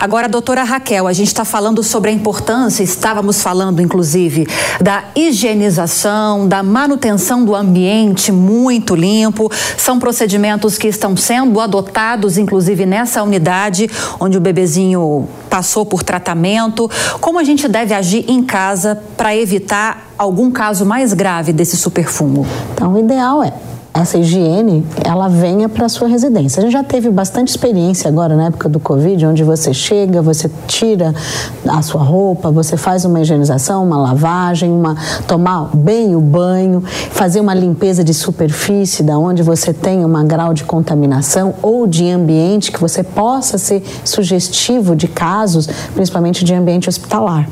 Agora, 0.00 0.28
doutora 0.28 0.64
Raquel, 0.64 1.06
a 1.06 1.12
gente 1.12 1.28
está 1.28 1.44
falando 1.44 1.82
sobre 1.82 2.10
a 2.10 2.12
importância, 2.12 2.82
estávamos 2.82 3.40
falando 3.40 3.80
inclusive 3.80 4.48
da 4.80 5.04
higienização, 5.14 6.48
da 6.48 6.62
manutenção 6.62 7.44
do 7.44 7.54
ambiente 7.54 8.32
muito 8.32 8.96
limpo. 8.96 9.50
São 9.76 9.98
procedimentos 9.98 10.76
que 10.76 10.88
estão 10.88 11.16
sendo 11.16 11.60
adotados, 11.60 12.36
inclusive 12.36 12.84
nessa 12.84 13.22
unidade 13.22 13.88
onde 14.18 14.36
o 14.36 14.40
bebezinho 14.40 15.28
passou 15.52 15.84
por 15.84 16.02
tratamento. 16.02 16.90
Como 17.20 17.38
a 17.38 17.44
gente 17.44 17.68
deve 17.68 17.92
agir 17.92 18.24
em 18.26 18.42
casa 18.42 19.02
para 19.18 19.36
evitar 19.36 20.10
algum 20.16 20.50
caso 20.50 20.86
mais 20.86 21.12
grave 21.12 21.52
desse 21.52 21.76
superfumo? 21.76 22.46
Então, 22.72 22.94
o 22.94 22.98
ideal 22.98 23.44
é 23.44 23.52
essa 23.94 24.16
higiene 24.18 24.86
ela 25.04 25.28
venha 25.28 25.68
para 25.68 25.86
a 25.86 25.88
sua 25.88 26.08
residência. 26.08 26.60
A 26.60 26.62
gente 26.62 26.72
já 26.72 26.82
teve 26.82 27.10
bastante 27.10 27.48
experiência 27.48 28.08
agora 28.08 28.34
na 28.34 28.46
época 28.46 28.68
do 28.68 28.80
Covid, 28.80 29.26
onde 29.26 29.44
você 29.44 29.74
chega, 29.74 30.22
você 30.22 30.50
tira 30.66 31.14
a 31.68 31.82
sua 31.82 32.02
roupa, 32.02 32.50
você 32.50 32.76
faz 32.76 33.04
uma 33.04 33.20
higienização, 33.20 33.84
uma 33.84 33.98
lavagem, 33.98 34.70
uma 34.70 34.96
tomar 35.26 35.68
bem 35.74 36.16
o 36.16 36.20
banho, 36.20 36.82
fazer 37.10 37.40
uma 37.40 37.54
limpeza 37.54 38.02
de 38.02 38.14
superfície 38.14 39.02
da 39.02 39.18
onde 39.18 39.42
você 39.42 39.72
tem 39.74 40.04
um 40.04 40.26
grau 40.26 40.54
de 40.54 40.64
contaminação 40.64 41.54
ou 41.60 41.86
de 41.86 42.08
ambiente 42.08 42.72
que 42.72 42.80
você 42.80 43.02
possa 43.02 43.58
ser 43.58 43.82
sugestivo 44.04 44.96
de 44.96 45.08
casos, 45.08 45.68
principalmente 45.94 46.44
de 46.44 46.54
ambiente 46.54 46.88
hospitalar. 46.88 47.46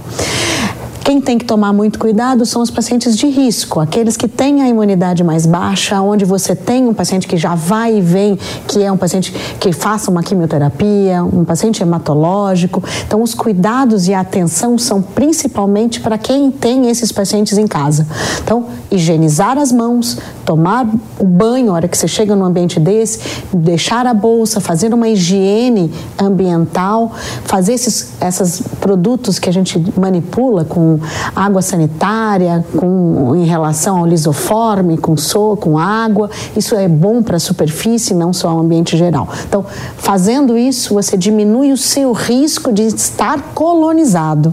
Quem 1.05 1.21
tem 1.21 1.39
que 1.39 1.45
tomar 1.45 1.73
muito 1.73 1.99
cuidado 1.99 2.45
são 2.45 2.63
os 2.63 2.71
pacientes 2.71 3.17
de 3.17 3.27
risco, 3.27 3.81
aqueles 3.81 4.17
que 4.17 4.29
têm 4.29 4.63
a 4.63 4.69
imunidade 4.69 5.25
mais 5.25 5.47
baixa, 5.47 6.01
onde 6.01 6.25
você 6.25 6.55
tem 6.55 6.87
um 6.87 6.95
paciente 6.95 7.27
que 7.27 7.37
já 7.37 7.55
vai 7.55 7.99
e 7.99 8.01
vem, 8.01 8.39
que 8.69 8.83
é 8.83 8.93
um 8.93 8.97
paciente 8.97 9.33
que 9.59 9.73
faça 9.73 10.11
uma 10.11 10.23
quimioterapia, 10.23 11.25
um 11.25 11.45
paciente 11.45 11.83
hematológico. 11.83 12.83
Então, 13.07 13.23
os 13.23 13.35
cuidados 13.35 14.09
e 14.09 14.15
a 14.15 14.21
atenção 14.21 14.77
são 14.79 15.01
principalmente 15.01 16.01
para 16.01 16.19
quem 16.19 16.51
tem 16.51 16.89
esses 16.89 17.11
pacientes 17.11 17.57
em 17.59 17.67
casa. 17.67 18.07
Então, 18.43 18.67
higienizar 18.91 19.59
as 19.59 19.73
mãos, 19.73 20.19
tomar 20.45 20.87
o 21.19 21.25
banho 21.25 21.67
na 21.67 21.73
hora 21.73 21.89
que 21.89 21.97
você 21.97 22.09
chega 22.09 22.35
num 22.35 22.45
ambiente 22.45 22.81
desse, 22.81 23.21
deixar 23.53 24.07
a 24.07 24.15
bolsa, 24.15 24.61
fazer 24.61 24.93
uma 24.93 25.09
higiene 25.09 25.93
ambiental, 26.19 27.13
fazer 27.45 27.75
esses 27.75 28.11
esses 28.21 28.63
produtos 28.81 29.39
que 29.39 29.49
a 29.49 29.53
gente 29.53 29.83
manipula 29.99 30.65
com 30.65 30.90
água 31.35 31.61
sanitária, 31.61 32.65
com, 32.77 33.35
em 33.37 33.45
relação 33.45 33.99
ao 33.99 34.07
lisoforme, 34.07 34.97
com 34.97 35.17
so, 35.17 35.57
com 35.57 35.79
água. 35.79 36.31
Isso 36.57 36.75
é 36.75 36.89
bom 36.89 37.23
para 37.23 37.37
a 37.37 37.41
superfície, 37.41 38.15
não 38.15 38.33
só 38.33 38.49
ao 38.49 38.61
ambiente 38.61 38.97
geral. 38.97 39.29
Então, 39.47 39.65
fazendo 39.97 40.57
isso, 40.57 40.95
você 40.95 41.17
diminui 41.17 41.73
o 41.73 41.77
seu 41.77 42.13
risco 42.13 42.73
de 42.73 42.83
estar 42.83 43.41
colonizado. 43.55 44.53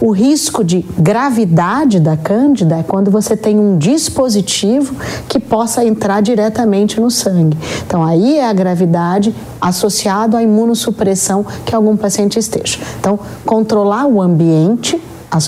O 0.00 0.10
risco 0.10 0.64
de 0.64 0.84
gravidade 0.98 2.00
da 2.00 2.16
cândida 2.16 2.78
é 2.78 2.82
quando 2.82 3.10
você 3.10 3.36
tem 3.36 3.58
um 3.58 3.78
dispositivo 3.78 4.94
que 5.28 5.38
possa 5.38 5.84
entrar 5.84 6.20
diretamente 6.20 7.00
no 7.00 7.10
sangue. 7.10 7.56
Então, 7.86 8.02
aí 8.02 8.38
é 8.38 8.48
a 8.48 8.52
gravidade 8.52 9.34
associado 9.60 10.36
à 10.36 10.42
imunossupressão 10.42 11.44
que 11.64 11.74
algum 11.74 11.96
paciente 11.96 12.38
esteja. 12.38 12.78
Então, 12.98 13.18
controlar 13.44 14.06
o 14.06 14.20
ambiente 14.20 15.00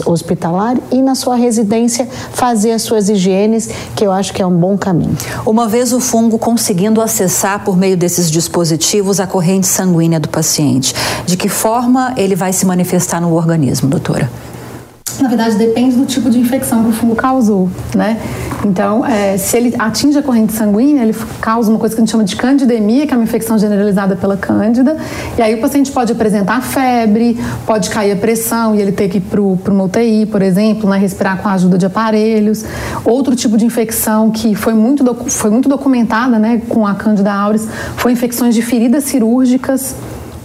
hospitalar 0.07 0.77
e 0.91 1.03
na 1.03 1.15
sua 1.15 1.37
residência 1.37 2.09
fazer 2.33 2.73
as 2.73 2.83
suas 2.83 3.09
higienes, 3.09 3.69
que 3.95 4.07
eu 4.07 4.13
acho 4.13 4.33
que 4.33 4.43
é 4.43 4.47
um 4.47 4.57
bom 4.57 4.77
caminho. 4.77 5.17
Uma 5.45 5.69
vez 5.69 5.93
o 5.93 6.01
fungo 6.01 6.39
conseguindo 6.39 7.01
acessar 7.01 7.65
por 7.65 7.77
meio 7.77 7.97
desses 7.97 8.31
dispositivos 8.31 9.21
a 9.21 9.27
corrente 9.27 9.67
sanguínea 9.67 10.19
do 10.19 10.29
paciente, 10.29 10.95
de 11.27 11.37
que 11.37 11.49
forma 11.49 12.15
ele 12.17 12.35
vai 12.35 12.53
se 12.53 12.67
manifestar 12.67 13.21
no 13.21 13.35
organismo, 13.35 13.89
doutora? 13.89 14.31
Na 15.21 15.29
verdade, 15.29 15.57
depende 15.57 15.97
do 15.97 16.05
tipo 16.05 16.29
de 16.29 16.39
infecção 16.39 16.83
que 16.83 16.91
o 16.91 16.93
fungo 16.93 17.15
causou, 17.15 17.71
né? 17.95 18.21
Então, 18.65 19.05
é, 19.05 19.37
se 19.37 19.57
ele 19.57 19.75
atinge 19.79 20.19
a 20.19 20.23
corrente 20.23 20.53
sanguínea, 20.53 21.03
ele 21.03 21.15
causa 21.41 21.71
uma 21.71 21.79
coisa 21.79 21.95
que 21.95 22.01
a 22.01 22.05
gente 22.05 22.11
chama 22.11 22.25
de 22.25 22.35
candidemia, 22.35 23.07
que 23.07 23.13
é 23.13 23.17
uma 23.17 23.25
infecção 23.25 23.59
generalizada 23.59 24.17
pela 24.17 24.37
cândida. 24.37 24.97
E 25.37 25.43
aí 25.43 25.55
o 25.55 25.61
paciente 25.61 25.93
pode 25.93 26.13
apresentar 26.13 26.63
febre, 26.63 27.39
pode 27.67 27.91
cair 27.91 28.13
a 28.13 28.17
pressão 28.17 28.75
e 28.75 28.81
ele 28.81 28.93
ter 28.93 29.09
que 29.09 29.19
ir 29.19 29.21
para 29.21 29.41
uma 29.41 29.85
UTI, 29.85 30.27
por 30.27 30.41
exemplo, 30.41 30.89
né, 30.89 30.97
respirar 30.97 31.43
com 31.43 31.49
a 31.49 31.53
ajuda 31.53 31.77
de 31.77 31.87
aparelhos. 31.87 32.65
Outro 33.05 33.37
tipo 33.37 33.57
de 33.57 33.67
infecção 33.67 34.31
que 34.31 34.55
foi 34.55 34.73
muito, 34.73 35.05
foi 35.29 35.51
muito 35.51 35.69
documentada 35.69 36.39
né, 36.39 36.63
com 36.69 36.87
a 36.87 36.95
cândida 36.95 37.33
auris 37.33 37.69
foi 37.97 38.13
infecções 38.13 38.55
de 38.55 38.63
feridas 38.63 39.05
cirúrgicas 39.05 39.95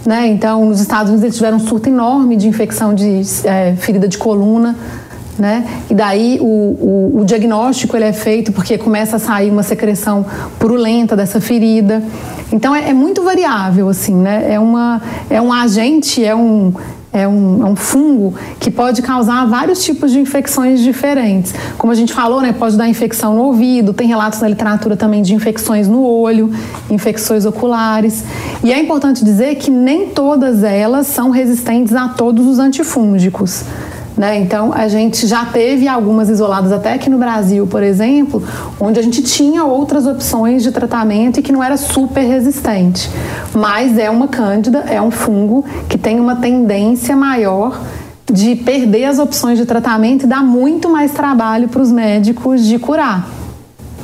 né? 0.04 0.28
Então, 0.28 0.64
nos 0.64 0.80
Estados 0.80 1.10
Unidos, 1.10 1.24
eles 1.24 1.36
tiveram 1.36 1.58
um 1.58 1.60
surto 1.60 1.88
enorme 1.88 2.36
de 2.36 2.48
infecção 2.48 2.94
de 2.94 3.20
é, 3.44 3.74
ferida 3.76 4.08
de 4.08 4.16
coluna. 4.16 4.74
Né? 5.38 5.66
E 5.88 5.94
daí 5.94 6.38
o, 6.40 6.44
o, 6.44 7.20
o, 7.20 7.24
diagnóstico 7.24 7.96
ele 7.96 8.04
é 8.04 8.12
feito 8.12 8.52
porque 8.52 8.76
começa 8.76 9.16
a 9.16 9.18
sair 9.18 9.50
uma 9.50 9.62
secreção 9.62 10.26
purulenta 10.58 11.16
dessa 11.16 11.40
ferida. 11.40 12.02
Então 12.52 12.74
é, 12.74 12.90
é 12.90 12.92
muito 12.92 13.22
variável, 13.22 13.88
assim, 13.88 14.14
né? 14.14 14.52
É, 14.52 14.60
uma, 14.60 15.00
é 15.30 15.40
um 15.40 15.50
agente, 15.50 16.22
é 16.22 16.34
um, 16.34 16.74
é 17.12 17.26
um, 17.26 17.66
é 17.66 17.70
um, 17.70 17.76
fungo 17.76 18.34
que 18.60 18.70
pode 18.70 19.02
causar 19.02 19.44
vários 19.46 19.82
tipos 19.82 20.12
de 20.12 20.20
infecções 20.20 20.80
diferentes. 20.80 21.52
Como 21.76 21.92
a 21.92 21.96
gente 21.96 22.12
falou, 22.12 22.40
né, 22.40 22.52
pode 22.52 22.76
dar 22.76 22.88
infecção 22.88 23.34
no 23.34 23.42
ouvido, 23.42 23.92
tem 23.92 24.06
relatos 24.06 24.40
na 24.40 24.48
literatura 24.48 24.96
também 24.96 25.22
de 25.22 25.34
infecções 25.34 25.88
no 25.88 26.02
olho, 26.02 26.52
infecções 26.88 27.44
oculares. 27.44 28.24
E 28.62 28.72
é 28.72 28.78
importante 28.78 29.24
dizer 29.24 29.56
que 29.56 29.70
nem 29.70 30.08
todas 30.08 30.62
elas 30.62 31.08
são 31.08 31.30
resistentes 31.30 31.94
a 31.94 32.08
todos 32.08 32.46
os 32.46 32.58
antifúngicos. 32.58 33.64
Né? 34.16 34.38
Então, 34.40 34.72
a 34.72 34.88
gente 34.88 35.26
já 35.26 35.44
teve 35.46 35.88
algumas 35.88 36.28
isoladas 36.28 36.72
até 36.72 36.94
aqui 36.94 37.08
no 37.08 37.16
Brasil, 37.16 37.66
por 37.66 37.82
exemplo, 37.82 38.42
onde 38.78 38.98
a 38.98 39.02
gente 39.02 39.22
tinha 39.22 39.64
outras 39.64 40.06
opções 40.06 40.62
de 40.62 40.72
tratamento 40.72 41.40
e 41.40 41.42
que 41.42 41.52
não 41.52 41.62
era 41.62 41.76
super 41.76 42.22
resistente. 42.22 43.10
Mas 43.54 43.96
é 43.96 44.10
uma 44.10 44.28
cândida, 44.28 44.80
é 44.80 45.00
um 45.00 45.10
fungo 45.10 45.64
que 45.88 45.96
tem 45.96 46.20
uma 46.20 46.36
tendência 46.36 47.16
maior 47.16 47.80
de 48.30 48.54
perder 48.56 49.06
as 49.06 49.18
opções 49.18 49.58
de 49.58 49.64
tratamento 49.64 50.24
e 50.24 50.26
dá 50.26 50.42
muito 50.42 50.88
mais 50.88 51.12
trabalho 51.12 51.68
para 51.68 51.82
os 51.82 51.90
médicos 51.90 52.64
de 52.64 52.78
curar. 52.78 53.26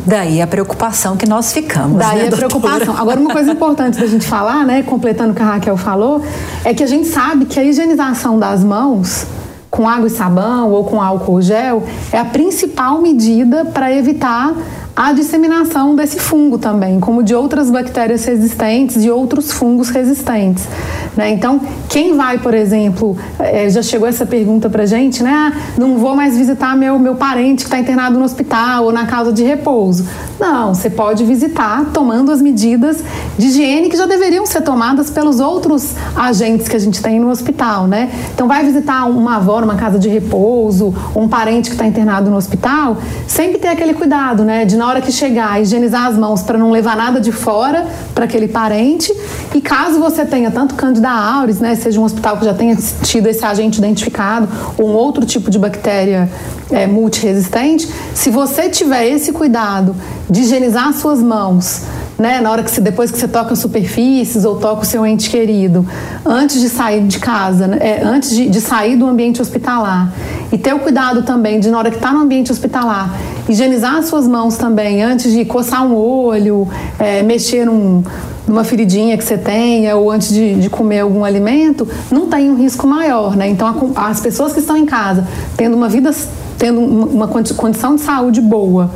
Daí 0.04 0.40
a 0.40 0.46
preocupação 0.46 1.16
que 1.16 1.28
nós 1.28 1.52
ficamos. 1.52 1.98
Daí 1.98 2.22
né, 2.22 2.28
a 2.28 2.36
preocupação. 2.36 2.96
Agora, 2.96 3.18
uma 3.18 3.32
coisa 3.32 3.52
importante 3.52 3.98
da 3.98 4.06
gente 4.06 4.26
falar, 4.26 4.64
né, 4.64 4.82
completando 4.82 5.32
o 5.32 5.34
que 5.34 5.42
a 5.42 5.46
Raquel 5.46 5.76
falou, 5.76 6.22
é 6.64 6.72
que 6.72 6.82
a 6.82 6.86
gente 6.86 7.08
sabe 7.08 7.44
que 7.44 7.58
a 7.58 7.64
higienização 7.64 8.38
das 8.38 8.62
mãos 8.62 9.26
com 9.70 9.88
água 9.88 10.06
e 10.06 10.10
sabão 10.10 10.70
ou 10.70 10.84
com 10.84 11.00
álcool 11.00 11.42
gel 11.42 11.82
é 12.12 12.18
a 12.18 12.24
principal 12.24 13.00
medida 13.00 13.64
para 13.64 13.92
evitar 13.92 14.54
a 14.96 15.12
disseminação 15.12 15.94
desse 15.94 16.18
fungo 16.18 16.56
também, 16.56 16.98
como 16.98 17.22
de 17.22 17.34
outras 17.34 17.70
bactérias 17.70 18.24
resistentes 18.24 19.04
e 19.04 19.10
outros 19.10 19.52
fungos 19.52 19.90
resistentes. 19.90 20.66
Né? 21.14 21.30
Então, 21.30 21.60
quem 21.88 22.16
vai, 22.16 22.38
por 22.38 22.54
exemplo, 22.54 23.16
é, 23.38 23.68
já 23.68 23.82
chegou 23.82 24.08
essa 24.08 24.24
pergunta 24.24 24.70
para 24.70 24.86
gente, 24.86 25.22
né? 25.22 25.30
Ah, 25.30 25.52
não 25.78 25.98
vou 25.98 26.14
mais 26.14 26.36
visitar 26.36 26.74
meu, 26.76 26.98
meu 26.98 27.14
parente 27.14 27.64
que 27.64 27.68
está 27.68 27.78
internado 27.78 28.18
no 28.18 28.24
hospital 28.24 28.84
ou 28.84 28.92
na 28.92 29.06
casa 29.06 29.32
de 29.32 29.42
repouso. 29.42 30.06
Não, 30.40 30.74
você 30.74 30.88
pode 30.88 31.24
visitar 31.24 31.86
tomando 31.92 32.30
as 32.30 32.40
medidas 32.40 33.02
de 33.38 33.46
higiene 33.46 33.88
que 33.88 33.96
já 33.96 34.06
deveriam 34.06 34.44
ser 34.44 34.62
tomadas 34.62 35.10
pelos 35.10 35.40
outros 35.40 35.94
agentes 36.14 36.68
que 36.68 36.76
a 36.76 36.78
gente 36.78 37.02
tem 37.02 37.20
no 37.20 37.30
hospital, 37.30 37.86
né? 37.86 38.10
Então, 38.34 38.48
vai 38.48 38.64
visitar 38.64 39.04
uma 39.06 39.36
avó 39.36 39.60
numa 39.60 39.76
casa 39.76 39.98
de 39.98 40.08
repouso, 40.08 40.94
um 41.14 41.28
parente 41.28 41.68
que 41.68 41.74
está 41.74 41.86
internado 41.86 42.30
no 42.30 42.36
hospital, 42.36 42.96
sempre 43.26 43.58
ter 43.58 43.68
aquele 43.68 43.94
cuidado, 43.94 44.44
né? 44.44 44.64
De 44.64 44.76
hora 44.86 45.00
que 45.00 45.12
chegar, 45.12 45.60
higienizar 45.60 46.06
as 46.06 46.16
mãos 46.16 46.42
para 46.42 46.56
não 46.56 46.70
levar 46.70 46.96
nada 46.96 47.20
de 47.20 47.32
fora 47.32 47.86
para 48.14 48.24
aquele 48.24 48.48
parente. 48.48 49.12
E 49.54 49.60
caso 49.60 49.98
você 49.98 50.24
tenha 50.24 50.50
tanto 50.50 50.74
Candida 50.74 51.10
auris, 51.10 51.60
né? 51.60 51.74
Seja 51.74 52.00
um 52.00 52.04
hospital 52.04 52.36
que 52.38 52.44
já 52.44 52.54
tenha 52.54 52.76
tido 53.02 53.26
esse 53.26 53.44
agente 53.44 53.78
identificado 53.78 54.48
ou 54.78 54.88
um 54.88 54.94
outro 54.94 55.24
tipo 55.24 55.50
de 55.50 55.58
bactéria 55.58 56.28
é, 56.70 56.86
multiresistente, 56.86 57.88
se 58.14 58.30
você 58.30 58.68
tiver 58.68 59.08
esse 59.08 59.32
cuidado 59.32 59.94
de 60.28 60.42
higienizar 60.42 60.88
as 60.88 60.96
suas 60.96 61.22
mãos, 61.22 61.82
né, 62.18 62.40
na 62.40 62.50
hora 62.50 62.62
que 62.62 62.70
você, 62.70 62.80
depois 62.80 63.10
que 63.10 63.18
você 63.18 63.28
toca 63.28 63.54
superfícies 63.54 64.44
ou 64.44 64.56
toca 64.56 64.82
o 64.82 64.84
seu 64.84 65.06
ente 65.06 65.28
querido, 65.28 65.86
antes 66.24 66.60
de 66.60 66.68
sair 66.68 67.02
de 67.02 67.18
casa, 67.18 67.66
né, 67.66 67.78
é, 67.80 68.02
antes 68.02 68.30
de, 68.30 68.48
de, 68.48 68.60
sair 68.60 68.96
do 68.96 69.06
ambiente 69.06 69.40
hospitalar, 69.42 70.12
e 70.50 70.56
ter 70.56 70.74
o 70.74 70.78
cuidado 70.78 71.22
também 71.22 71.60
de, 71.60 71.70
na 71.70 71.78
hora 71.78 71.90
que 71.90 71.96
está 71.96 72.12
no 72.12 72.20
ambiente 72.20 72.50
hospitalar, 72.50 73.14
higienizar 73.48 73.96
as 73.96 74.06
suas 74.06 74.26
mãos 74.26 74.56
também, 74.56 75.02
antes 75.02 75.30
de 75.30 75.44
coçar 75.44 75.86
um 75.86 75.94
olho, 75.94 76.66
é, 76.98 77.22
mexer 77.22 77.66
num, 77.66 78.02
numa 78.46 78.64
feridinha 78.64 79.16
que 79.18 79.24
você 79.24 79.36
tenha, 79.36 79.96
ou 79.96 80.10
antes 80.10 80.32
de, 80.32 80.54
de 80.54 80.70
comer 80.70 81.00
algum 81.00 81.24
alimento, 81.24 81.86
não 82.10 82.28
tem 82.28 82.50
um 82.50 82.56
risco 82.56 82.86
maior, 82.86 83.36
né? 83.36 83.48
Então, 83.48 83.92
a, 83.94 84.08
as 84.08 84.20
pessoas 84.20 84.52
que 84.52 84.60
estão 84.60 84.76
em 84.76 84.86
casa, 84.86 85.26
tendo 85.56 85.76
uma 85.76 85.88
vida, 85.88 86.14
tendo 86.56 86.80
uma 86.80 87.28
condição 87.28 87.96
de 87.96 88.00
saúde 88.00 88.40
boa, 88.40 88.90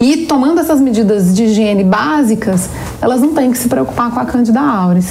e 0.00 0.26
tomando 0.26 0.60
essas 0.60 0.80
medidas 0.80 1.34
de 1.34 1.44
higiene 1.44 1.84
básicas, 1.84 2.70
elas 3.00 3.20
não 3.20 3.34
têm 3.34 3.50
que 3.50 3.58
se 3.58 3.68
preocupar 3.68 4.10
com 4.10 4.20
a 4.20 4.24
Candida 4.24 4.60
auris. 4.60 5.06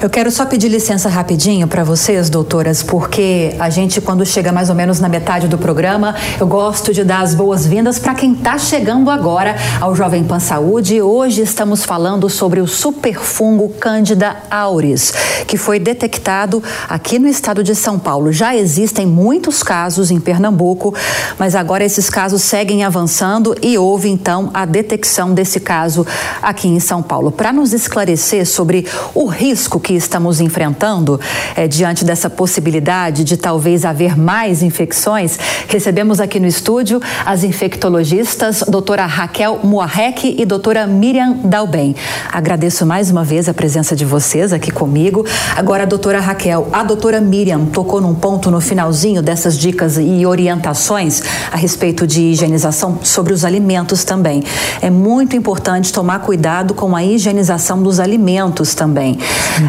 Eu 0.00 0.10
quero 0.10 0.30
só 0.30 0.44
pedir 0.44 0.68
licença 0.68 1.08
rapidinho 1.08 1.66
para 1.66 1.82
vocês, 1.82 2.28
doutoras, 2.28 2.82
porque 2.82 3.54
a 3.58 3.70
gente, 3.70 4.00
quando 4.00 4.24
chega 4.24 4.52
mais 4.52 4.68
ou 4.68 4.74
menos 4.74 5.00
na 5.00 5.08
metade 5.08 5.48
do 5.48 5.56
programa, 5.56 6.14
eu 6.38 6.46
gosto 6.46 6.92
de 6.92 7.02
dar 7.02 7.22
as 7.22 7.34
boas-vindas 7.34 7.98
para 7.98 8.14
quem 8.14 8.32
está 8.34 8.58
chegando 8.58 9.10
agora 9.10 9.56
ao 9.80 9.96
Jovem 9.96 10.22
Pan 10.22 10.40
Saúde. 10.40 11.00
Hoje 11.00 11.40
estamos 11.40 11.84
falando 11.84 12.28
sobre 12.28 12.60
o 12.60 12.66
superfungo 12.66 13.70
Candida 13.80 14.36
auris, 14.50 15.12
que 15.46 15.56
foi 15.56 15.78
detectado 15.78 16.62
aqui 16.88 17.18
no 17.18 17.26
estado 17.26 17.64
de 17.64 17.74
São 17.74 17.98
Paulo. 17.98 18.30
Já 18.30 18.54
existem 18.54 19.06
muitos 19.06 19.62
casos 19.62 20.10
em 20.10 20.20
Pernambuco, 20.20 20.94
mas 21.38 21.54
agora 21.54 21.82
esses 21.82 22.10
casos 22.10 22.42
seguem 22.42 22.84
avançando 22.84 23.54
e 23.62 23.78
houve 23.78 24.08
então 24.10 24.50
a 24.52 24.64
detecção 24.64 25.32
desse 25.32 25.60
caso 25.60 26.06
aqui 26.42 26.68
em 26.68 26.78
São 26.78 27.02
Paulo. 27.02 27.23
Para 27.30 27.52
nos 27.52 27.72
esclarecer 27.72 28.46
sobre 28.46 28.86
o 29.14 29.26
risco 29.26 29.80
que 29.80 29.94
estamos 29.94 30.40
enfrentando 30.40 31.20
é, 31.56 31.66
diante 31.66 32.04
dessa 32.04 32.28
possibilidade 32.28 33.24
de 33.24 33.36
talvez 33.36 33.84
haver 33.84 34.16
mais 34.16 34.62
infecções, 34.62 35.38
recebemos 35.68 36.20
aqui 36.20 36.38
no 36.40 36.46
estúdio 36.46 37.00
as 37.24 37.44
infectologistas 37.44 38.64
doutora 38.68 39.06
Raquel 39.06 39.60
Moarec 39.62 40.36
e 40.38 40.44
doutora 40.44 40.86
Miriam 40.86 41.38
Dalben. 41.44 41.94
Agradeço 42.32 42.84
mais 42.86 43.10
uma 43.10 43.24
vez 43.24 43.48
a 43.48 43.54
presença 43.54 43.94
de 43.94 44.04
vocês 44.04 44.52
aqui 44.52 44.70
comigo. 44.70 45.24
Agora, 45.56 45.86
doutora 45.86 46.20
Raquel, 46.20 46.68
a 46.72 46.82
doutora 46.82 47.20
Miriam 47.20 47.66
tocou 47.66 48.00
num 48.00 48.14
ponto 48.14 48.50
no 48.50 48.60
finalzinho 48.60 49.22
dessas 49.22 49.58
dicas 49.58 49.96
e 49.98 50.26
orientações 50.26 51.22
a 51.50 51.56
respeito 51.56 52.06
de 52.06 52.22
higienização 52.22 52.98
sobre 53.02 53.32
os 53.32 53.44
alimentos 53.44 54.04
também. 54.04 54.42
É 54.80 54.90
muito 54.90 55.36
importante 55.36 55.92
tomar 55.92 56.20
cuidado 56.20 56.74
com 56.74 56.94
a 56.96 57.04
higienização 57.14 57.82
dos 57.82 58.00
alimentos 58.00 58.74
também. 58.74 59.18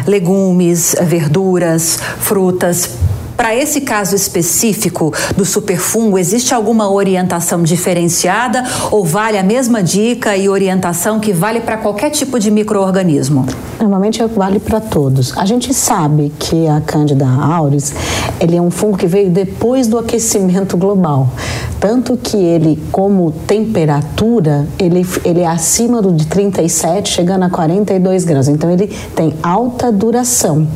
Legumes, 0.06 0.94
verduras, 1.02 1.98
frutas, 2.18 2.90
para 3.36 3.54
esse 3.54 3.82
caso 3.82 4.16
específico 4.16 5.12
do 5.36 5.44
superfungo, 5.44 6.18
existe 6.18 6.54
alguma 6.54 6.90
orientação 6.90 7.62
diferenciada 7.62 8.64
ou 8.90 9.04
vale 9.04 9.36
a 9.36 9.42
mesma 9.42 9.82
dica 9.82 10.36
e 10.36 10.48
orientação 10.48 11.20
que 11.20 11.32
vale 11.32 11.60
para 11.60 11.76
qualquer 11.76 12.10
tipo 12.10 12.38
de 12.38 12.50
microorganismo? 12.50 13.46
Normalmente 13.78 14.24
vale 14.24 14.58
para 14.58 14.80
todos. 14.80 15.36
A 15.36 15.44
gente 15.44 15.74
sabe 15.74 16.32
que 16.38 16.66
a 16.66 16.80
Candida 16.80 17.26
auris, 17.26 17.94
ele 18.40 18.56
é 18.56 18.62
um 18.62 18.70
fungo 18.70 18.96
que 18.96 19.06
veio 19.06 19.28
depois 19.28 19.86
do 19.86 19.98
aquecimento 19.98 20.76
global. 20.76 21.28
Tanto 21.78 22.16
que 22.16 22.38
ele, 22.38 22.82
como 22.90 23.30
temperatura, 23.46 24.66
ele, 24.78 25.06
ele 25.24 25.40
é 25.40 25.46
acima 25.46 26.00
do 26.00 26.10
de 26.10 26.26
37, 26.26 27.10
chegando 27.10 27.44
a 27.44 27.50
42 27.50 28.24
graus. 28.24 28.48
Então 28.48 28.70
ele 28.70 28.86
tem 29.14 29.34
alta 29.42 29.92
duração. 29.92 30.66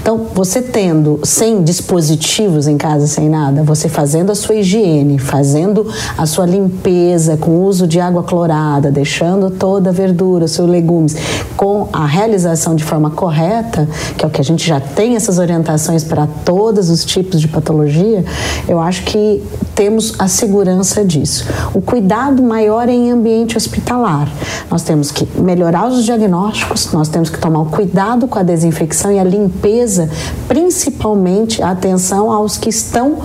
Então, 0.00 0.26
você 0.34 0.60
tendo 0.60 1.18
sem 1.24 1.62
dispositivos 2.04 2.66
em 2.66 2.76
casa, 2.76 3.06
sem 3.06 3.28
nada, 3.28 3.62
você 3.62 3.88
fazendo 3.88 4.30
a 4.30 4.34
sua 4.34 4.56
higiene, 4.56 5.18
fazendo 5.18 5.86
a 6.16 6.26
sua 6.26 6.46
limpeza 6.46 7.36
com 7.36 7.62
uso 7.64 7.86
de 7.86 7.98
água 7.98 8.22
clorada, 8.22 8.90
deixando 8.90 9.50
toda 9.50 9.90
a 9.90 9.92
verdura, 9.92 10.46
seus 10.46 10.68
legumes, 10.68 11.16
com 11.56 11.88
a 11.92 12.04
realização 12.04 12.74
de 12.74 12.84
forma 12.84 13.10
correta, 13.10 13.88
que 14.16 14.24
é 14.24 14.28
o 14.28 14.30
que 14.30 14.40
a 14.40 14.44
gente 14.44 14.66
já 14.66 14.80
tem 14.80 15.16
essas 15.16 15.38
orientações 15.38 16.04
para 16.04 16.26
todos 16.44 16.90
os 16.90 17.04
tipos 17.04 17.40
de 17.40 17.48
patologia, 17.48 18.24
eu 18.68 18.80
acho 18.80 19.04
que 19.04 19.42
temos 19.74 20.14
a 20.18 20.28
segurança 20.28 21.04
disso. 21.04 21.46
O 21.72 21.80
cuidado 21.80 22.42
maior 22.42 22.88
é 22.88 22.92
em 22.92 23.10
ambiente 23.10 23.56
hospitalar. 23.56 24.28
Nós 24.70 24.82
temos 24.82 25.10
que 25.10 25.26
melhorar 25.40 25.88
os 25.88 26.04
diagnósticos, 26.04 26.92
nós 26.92 27.08
temos 27.08 27.28
que 27.28 27.38
tomar 27.38 27.60
o 27.60 27.66
cuidado 27.66 28.28
com 28.28 28.38
a 28.38 28.42
desinfecção 28.42 29.10
e 29.10 29.18
a 29.18 29.24
limpeza 29.24 30.08
principalmente 30.46 31.62
a 31.62 31.70
atenção 31.94 32.30
aos 32.30 32.58
que 32.58 32.68
estão 32.68 33.18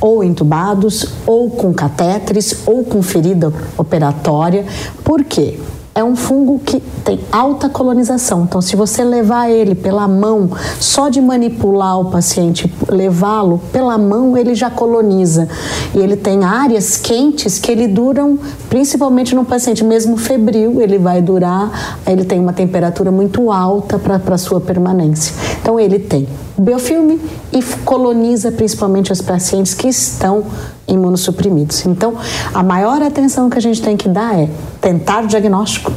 ou 0.00 0.22
entubados, 0.24 1.06
ou 1.24 1.50
com 1.50 1.72
catéteres, 1.72 2.62
ou 2.66 2.84
com 2.84 3.02
ferida 3.02 3.52
operatória. 3.78 4.66
Por 5.04 5.22
quê? 5.24 5.58
É 5.96 6.04
um 6.04 6.14
fungo 6.14 6.58
que 6.58 6.78
tem 7.02 7.18
alta 7.32 7.70
colonização. 7.70 8.42
Então, 8.42 8.60
se 8.60 8.76
você 8.76 9.02
levar 9.02 9.48
ele 9.48 9.74
pela 9.74 10.06
mão, 10.06 10.50
só 10.78 11.08
de 11.08 11.22
manipular 11.22 11.98
o 11.98 12.10
paciente, 12.10 12.70
levá-lo 12.86 13.62
pela 13.72 13.96
mão, 13.96 14.36
ele 14.36 14.54
já 14.54 14.68
coloniza. 14.68 15.48
E 15.94 15.98
ele 15.98 16.14
tem 16.14 16.44
áreas 16.44 16.98
quentes 16.98 17.58
que 17.58 17.72
ele 17.72 17.88
duram, 17.88 18.38
principalmente 18.68 19.34
no 19.34 19.42
paciente 19.42 19.82
mesmo 19.82 20.18
febril, 20.18 20.82
ele 20.82 20.98
vai 20.98 21.22
durar, 21.22 21.96
ele 22.06 22.26
tem 22.26 22.38
uma 22.38 22.52
temperatura 22.52 23.10
muito 23.10 23.50
alta 23.50 23.98
para 23.98 24.36
sua 24.36 24.60
permanência. 24.60 25.34
Então, 25.62 25.80
ele 25.80 25.98
tem 25.98 26.28
biofilme 26.58 27.18
e 27.50 27.62
coloniza 27.86 28.52
principalmente 28.52 29.10
os 29.10 29.22
pacientes 29.22 29.72
que 29.72 29.88
estão 29.88 30.44
imunossuprimidos. 30.88 31.84
Então, 31.86 32.14
a 32.52 32.62
maior 32.62 33.02
atenção 33.02 33.50
que 33.50 33.58
a 33.58 33.62
gente 33.62 33.82
tem 33.82 33.96
que 33.96 34.08
dar 34.08 34.38
é 34.38 34.48
tentar 34.80 35.24
o 35.24 35.26
diagnóstico 35.26 35.92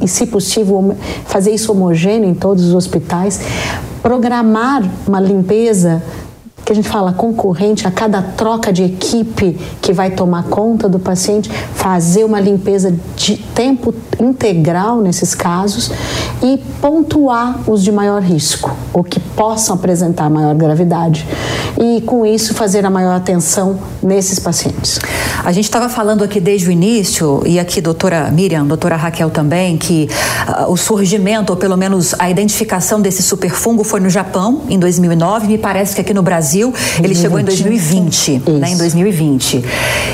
e, 0.00 0.06
se 0.06 0.26
possível, 0.26 0.96
fazer 1.24 1.50
isso 1.52 1.72
homogêneo 1.72 2.28
em 2.28 2.34
todos 2.34 2.64
os 2.64 2.74
hospitais, 2.74 3.40
programar 4.02 4.82
uma 5.06 5.20
limpeza 5.20 6.02
que 6.66 6.72
a 6.72 6.74
gente 6.74 6.88
fala 6.88 7.12
concorrente 7.12 7.86
a 7.86 7.92
cada 7.92 8.20
troca 8.20 8.72
de 8.72 8.82
equipe 8.82 9.56
que 9.80 9.92
vai 9.92 10.10
tomar 10.10 10.42
conta 10.42 10.88
do 10.88 10.98
paciente, 10.98 11.48
fazer 11.48 12.24
uma 12.24 12.40
limpeza 12.40 12.92
de 13.14 13.36
tempo 13.36 13.94
integral 14.18 15.00
nesses 15.00 15.32
casos 15.32 15.92
e 16.42 16.58
pontuar 16.80 17.70
os 17.70 17.84
de 17.84 17.92
maior 17.92 18.20
risco, 18.20 18.76
ou 18.92 19.04
que 19.04 19.20
possam 19.20 19.76
apresentar 19.76 20.28
maior 20.28 20.56
gravidade. 20.56 21.24
E 21.78 22.00
com 22.00 22.26
isso 22.26 22.52
fazer 22.52 22.84
a 22.84 22.90
maior 22.90 23.14
atenção 23.14 23.78
nesses 24.02 24.40
pacientes. 24.40 24.98
A 25.44 25.52
gente 25.52 25.66
estava 25.66 25.88
falando 25.88 26.24
aqui 26.24 26.40
desde 26.40 26.68
o 26.68 26.72
início, 26.72 27.42
e 27.46 27.60
aqui 27.60 27.80
doutora 27.80 28.28
Miriam, 28.32 28.66
doutora 28.66 28.96
Raquel 28.96 29.30
também, 29.30 29.76
que 29.76 30.08
uh, 30.48 30.72
o 30.72 30.76
surgimento, 30.76 31.52
ou 31.52 31.56
pelo 31.56 31.76
menos 31.76 32.12
a 32.18 32.28
identificação 32.28 33.00
desse 33.00 33.22
superfungo 33.22 33.84
foi 33.84 34.00
no 34.00 34.10
Japão, 34.10 34.62
em 34.68 34.78
2009. 34.80 35.46
Me 35.46 35.58
parece 35.58 35.94
que 35.94 36.00
aqui 36.00 36.12
no 36.12 36.22
Brasil 36.22 36.55
ele 36.62 37.14
2020. 37.14 37.20
chegou 37.20 37.38
em 37.38 37.44
2020, 37.44 38.42
né, 38.58 38.70
em 38.70 38.76
2020. 38.76 39.64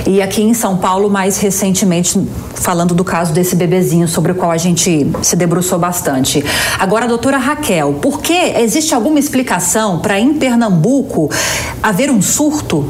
E 0.06 0.22
aqui 0.22 0.42
em 0.42 0.54
São 0.54 0.76
Paulo, 0.76 1.10
mais 1.10 1.38
recentemente, 1.38 2.20
falando 2.54 2.94
do 2.94 3.04
caso 3.04 3.32
desse 3.32 3.56
bebezinho, 3.56 4.08
sobre 4.08 4.32
o 4.32 4.34
qual 4.34 4.50
a 4.50 4.56
gente 4.56 5.06
se 5.22 5.36
debruçou 5.36 5.78
bastante. 5.78 6.44
Agora, 6.78 7.06
doutora 7.06 7.38
Raquel, 7.38 7.94
por 7.94 8.20
que 8.20 8.32
existe 8.32 8.94
alguma 8.94 9.18
explicação 9.18 9.98
para 9.98 10.18
em 10.18 10.34
Pernambuco 10.34 11.30
haver 11.82 12.10
um 12.10 12.22
surto 12.22 12.88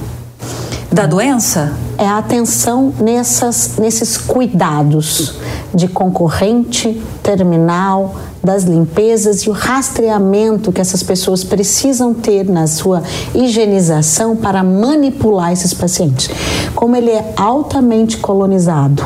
da 0.90 1.06
doença? 1.06 1.72
É 1.98 2.06
a 2.06 2.18
atenção 2.18 2.92
nessas, 2.98 3.76
nesses 3.78 4.16
cuidados 4.16 5.34
de 5.74 5.88
concorrente, 5.88 7.00
terminal, 7.22 8.16
das 8.42 8.64
limpezas 8.64 9.42
e 9.42 9.50
o 9.50 9.52
rastreamento 9.52 10.72
que 10.72 10.80
essas 10.80 11.02
pessoas 11.02 11.44
precisam 11.44 12.12
ter 12.12 12.44
na 12.44 12.66
sua 12.66 13.02
higienização 13.34 14.36
para 14.36 14.64
manipular 14.64 15.52
esses 15.52 15.72
pacientes. 15.72 16.30
Como 16.74 16.96
ele 16.96 17.10
é 17.10 17.32
altamente 17.36 18.16
colonizado, 18.16 19.04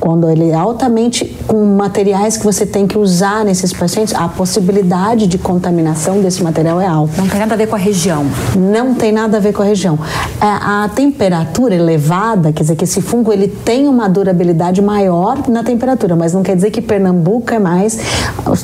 quando 0.00 0.28
ele 0.28 0.50
é 0.50 0.54
altamente 0.54 1.24
com 1.46 1.64
materiais 1.64 2.36
que 2.36 2.44
você 2.44 2.66
tem 2.66 2.86
que 2.86 2.98
usar 2.98 3.44
nesses 3.44 3.72
pacientes, 3.72 4.14
a 4.14 4.28
possibilidade 4.28 5.26
de 5.26 5.38
contaminação 5.38 6.20
desse 6.20 6.42
material 6.42 6.80
é 6.80 6.86
alta. 6.86 7.20
Não 7.20 7.28
tem 7.28 7.40
nada 7.40 7.54
a 7.54 7.56
ver 7.56 7.66
com 7.68 7.76
a 7.76 7.78
região. 7.78 8.26
Não 8.56 8.94
tem 8.94 9.12
nada 9.12 9.36
a 9.36 9.40
ver 9.40 9.52
com 9.52 9.62
a 9.62 9.64
região. 9.64 9.98
É, 10.40 10.44
a 10.44 10.90
temperatura 10.94 11.74
elevada, 11.74 12.52
quer 12.52 12.62
dizer 12.62 12.76
que 12.76 12.84
esse 12.84 13.00
fungo 13.00 13.32
ele 13.32 13.48
tem 13.48 13.88
uma 13.88 14.08
durabilidade 14.08 14.82
maior 14.82 15.48
na 15.48 15.62
temperatura, 15.62 16.16
mas 16.16 16.34
não 16.34 16.42
quer 16.42 16.56
dizer 16.56 16.70
que 16.70 16.82
Pernambuco 16.82 17.54
é 17.54 17.58
mais. 17.58 17.98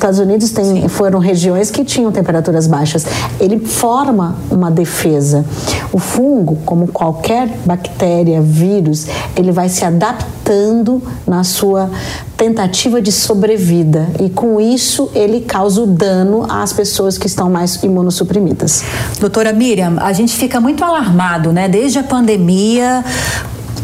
Os 0.01 0.17
Estados 0.17 0.19
Unidos 0.19 0.49
tem, 0.49 0.87
foram 0.87 1.19
regiões 1.19 1.69
que 1.69 1.85
tinham 1.85 2.11
temperaturas 2.11 2.65
baixas. 2.65 3.05
Ele 3.39 3.59
forma 3.59 4.35
uma 4.49 4.71
defesa. 4.71 5.45
O 5.93 5.99
fungo, 5.99 6.57
como 6.65 6.87
qualquer 6.87 7.47
bactéria, 7.67 8.41
vírus, 8.41 9.05
ele 9.35 9.51
vai 9.51 9.69
se 9.69 9.85
adaptando 9.85 11.03
na 11.27 11.43
sua 11.43 11.87
tentativa 12.35 12.99
de 12.99 13.11
sobrevida 13.11 14.09
e 14.19 14.27
com 14.27 14.59
isso 14.59 15.11
ele 15.13 15.41
causa 15.41 15.83
o 15.83 15.85
dano 15.85 16.47
às 16.49 16.73
pessoas 16.73 17.15
que 17.15 17.27
estão 17.27 17.51
mais 17.51 17.75
imunossuprimidas. 17.83 18.83
Doutora 19.19 19.53
Miriam, 19.53 19.97
a 19.99 20.11
gente 20.11 20.35
fica 20.35 20.59
muito 20.59 20.83
alarmado, 20.83 21.53
né? 21.53 21.69
Desde 21.69 21.99
a 21.99 22.03
pandemia, 22.03 23.05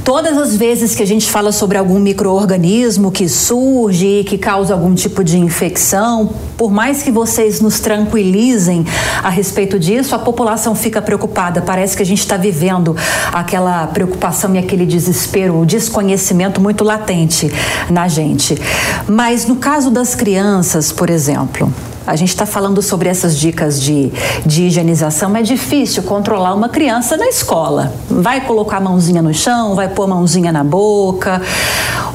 Todas 0.07 0.37
as 0.37 0.55
vezes 0.55 0.95
que 0.95 1.03
a 1.03 1.05
gente 1.05 1.29
fala 1.29 1.51
sobre 1.51 1.77
algum 1.77 1.99
microorganismo 1.99 3.11
que 3.11 3.27
surge, 3.27 4.23
que 4.25 4.37
causa 4.37 4.73
algum 4.73 4.95
tipo 4.95 5.21
de 5.21 5.37
infecção, 5.37 6.29
por 6.55 6.71
mais 6.71 7.03
que 7.03 7.11
vocês 7.11 7.59
nos 7.59 7.81
tranquilizem 7.81 8.85
a 9.21 9.27
respeito 9.27 9.77
disso, 9.77 10.15
a 10.15 10.19
população 10.19 10.73
fica 10.73 11.01
preocupada. 11.01 11.61
Parece 11.61 11.97
que 11.97 12.03
a 12.03 12.05
gente 12.05 12.19
está 12.21 12.37
vivendo 12.37 12.95
aquela 13.33 13.85
preocupação 13.87 14.55
e 14.55 14.57
aquele 14.57 14.85
desespero, 14.85 15.59
o 15.59 15.65
desconhecimento 15.65 16.61
muito 16.61 16.85
latente 16.85 17.51
na 17.89 18.07
gente. 18.07 18.57
Mas 19.09 19.45
no 19.45 19.57
caso 19.57 19.91
das 19.91 20.15
crianças, 20.15 20.89
por 20.89 21.09
exemplo, 21.09 21.69
a 22.07 22.15
gente 22.15 22.29
está 22.29 22.45
falando 22.45 22.81
sobre 22.81 23.09
essas 23.09 23.37
dicas 23.37 23.81
de, 23.81 24.11
de 24.45 24.63
higienização. 24.63 25.35
É 25.35 25.41
difícil 25.41 26.01
controlar 26.03 26.53
uma 26.53 26.69
criança 26.69 27.17
na 27.17 27.27
escola. 27.27 27.93
Vai 28.09 28.39
colocar 28.41 28.77
a 28.77 28.79
mãozinha 28.79 29.21
no 29.21 29.33
chão, 29.33 29.75
vai 29.75 29.89
pôr 29.89 30.03
a 30.03 30.07
mãozinha 30.07 30.51
na 30.53 30.63
boca. 30.63 31.41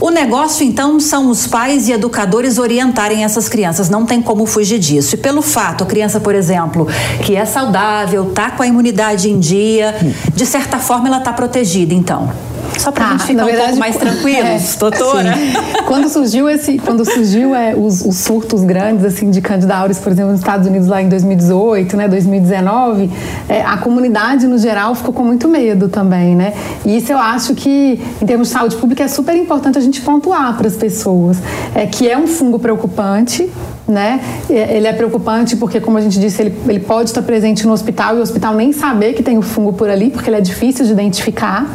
O 0.00 0.08
negócio, 0.08 0.66
então, 0.66 0.98
são 0.98 1.28
os 1.28 1.46
pais 1.46 1.88
e 1.88 1.92
educadores 1.92 2.58
orientarem 2.58 3.22
essas 3.22 3.50
crianças. 3.50 3.90
Não 3.90 4.06
tem 4.06 4.22
como 4.22 4.46
fugir 4.46 4.78
disso. 4.78 5.14
E 5.14 5.18
pelo 5.18 5.42
fato, 5.42 5.84
a 5.84 5.86
criança, 5.86 6.18
por 6.18 6.34
exemplo, 6.34 6.88
que 7.22 7.36
é 7.36 7.44
saudável, 7.44 8.32
tá 8.34 8.50
com 8.50 8.62
a 8.62 8.66
imunidade 8.66 9.30
em 9.30 9.38
dia, 9.38 9.94
de 10.34 10.46
certa 10.46 10.78
forma 10.78 11.06
ela 11.06 11.18
está 11.18 11.34
protegida, 11.34 11.92
então. 11.92 12.51
Só 12.78 12.90
para 12.90 13.04
a 13.04 13.08
tá, 13.08 13.12
gente 13.18 13.26
ficar 13.26 13.44
verdade, 13.44 13.62
um 13.62 13.66
pouco 13.66 13.80
mais 13.80 13.96
tranquilos, 13.96 14.74
é, 14.74 14.78
doutora. 14.78 15.34
Sim. 15.34 15.52
Quando 15.86 16.08
surgiu 16.08 16.48
esse, 16.48 16.78
quando 16.78 17.04
surgiu 17.04 17.54
é, 17.54 17.74
os, 17.74 18.04
os, 18.04 18.16
surtos 18.16 18.64
grandes 18.64 19.04
assim 19.04 19.30
de 19.30 19.40
Candida 19.40 19.76
auris, 19.76 19.98
por 19.98 20.10
exemplo, 20.10 20.30
nos 20.30 20.40
Estados 20.40 20.66
Unidos 20.66 20.88
lá 20.88 21.02
em 21.02 21.08
2018, 21.08 21.96
né, 21.96 22.08
2019, 22.08 23.10
é, 23.48 23.60
a 23.62 23.76
comunidade 23.76 24.46
no 24.46 24.56
geral 24.56 24.94
ficou 24.94 25.12
com 25.12 25.22
muito 25.22 25.48
medo 25.48 25.88
também, 25.88 26.34
né? 26.34 26.54
E 26.84 26.96
isso 26.96 27.12
eu 27.12 27.18
acho 27.18 27.54
que 27.54 28.00
em 28.20 28.26
termos 28.26 28.48
de 28.48 28.54
saúde 28.54 28.76
pública 28.76 29.02
é 29.02 29.08
super 29.08 29.36
importante 29.36 29.76
a 29.76 29.80
gente 29.80 30.00
pontuar 30.00 30.56
para 30.56 30.66
as 30.66 30.76
pessoas, 30.76 31.38
é 31.74 31.86
que 31.86 32.08
é 32.08 32.16
um 32.16 32.26
fungo 32.26 32.58
preocupante, 32.58 33.50
né? 33.86 34.20
É, 34.48 34.76
ele 34.76 34.86
é 34.86 34.92
preocupante 34.92 35.56
porque, 35.56 35.80
como 35.80 35.98
a 35.98 36.00
gente 36.00 36.18
disse, 36.18 36.40
ele, 36.42 36.54
ele 36.66 36.80
pode 36.80 37.10
estar 37.10 37.22
presente 37.22 37.66
no 37.66 37.72
hospital 37.72 38.16
e 38.16 38.18
o 38.20 38.22
hospital 38.22 38.54
nem 38.54 38.72
saber 38.72 39.12
que 39.12 39.22
tem 39.22 39.36
o 39.36 39.42
fungo 39.42 39.72
por 39.72 39.90
ali, 39.90 40.10
porque 40.10 40.30
ele 40.30 40.36
é 40.36 40.40
difícil 40.40 40.86
de 40.86 40.92
identificar 40.92 41.68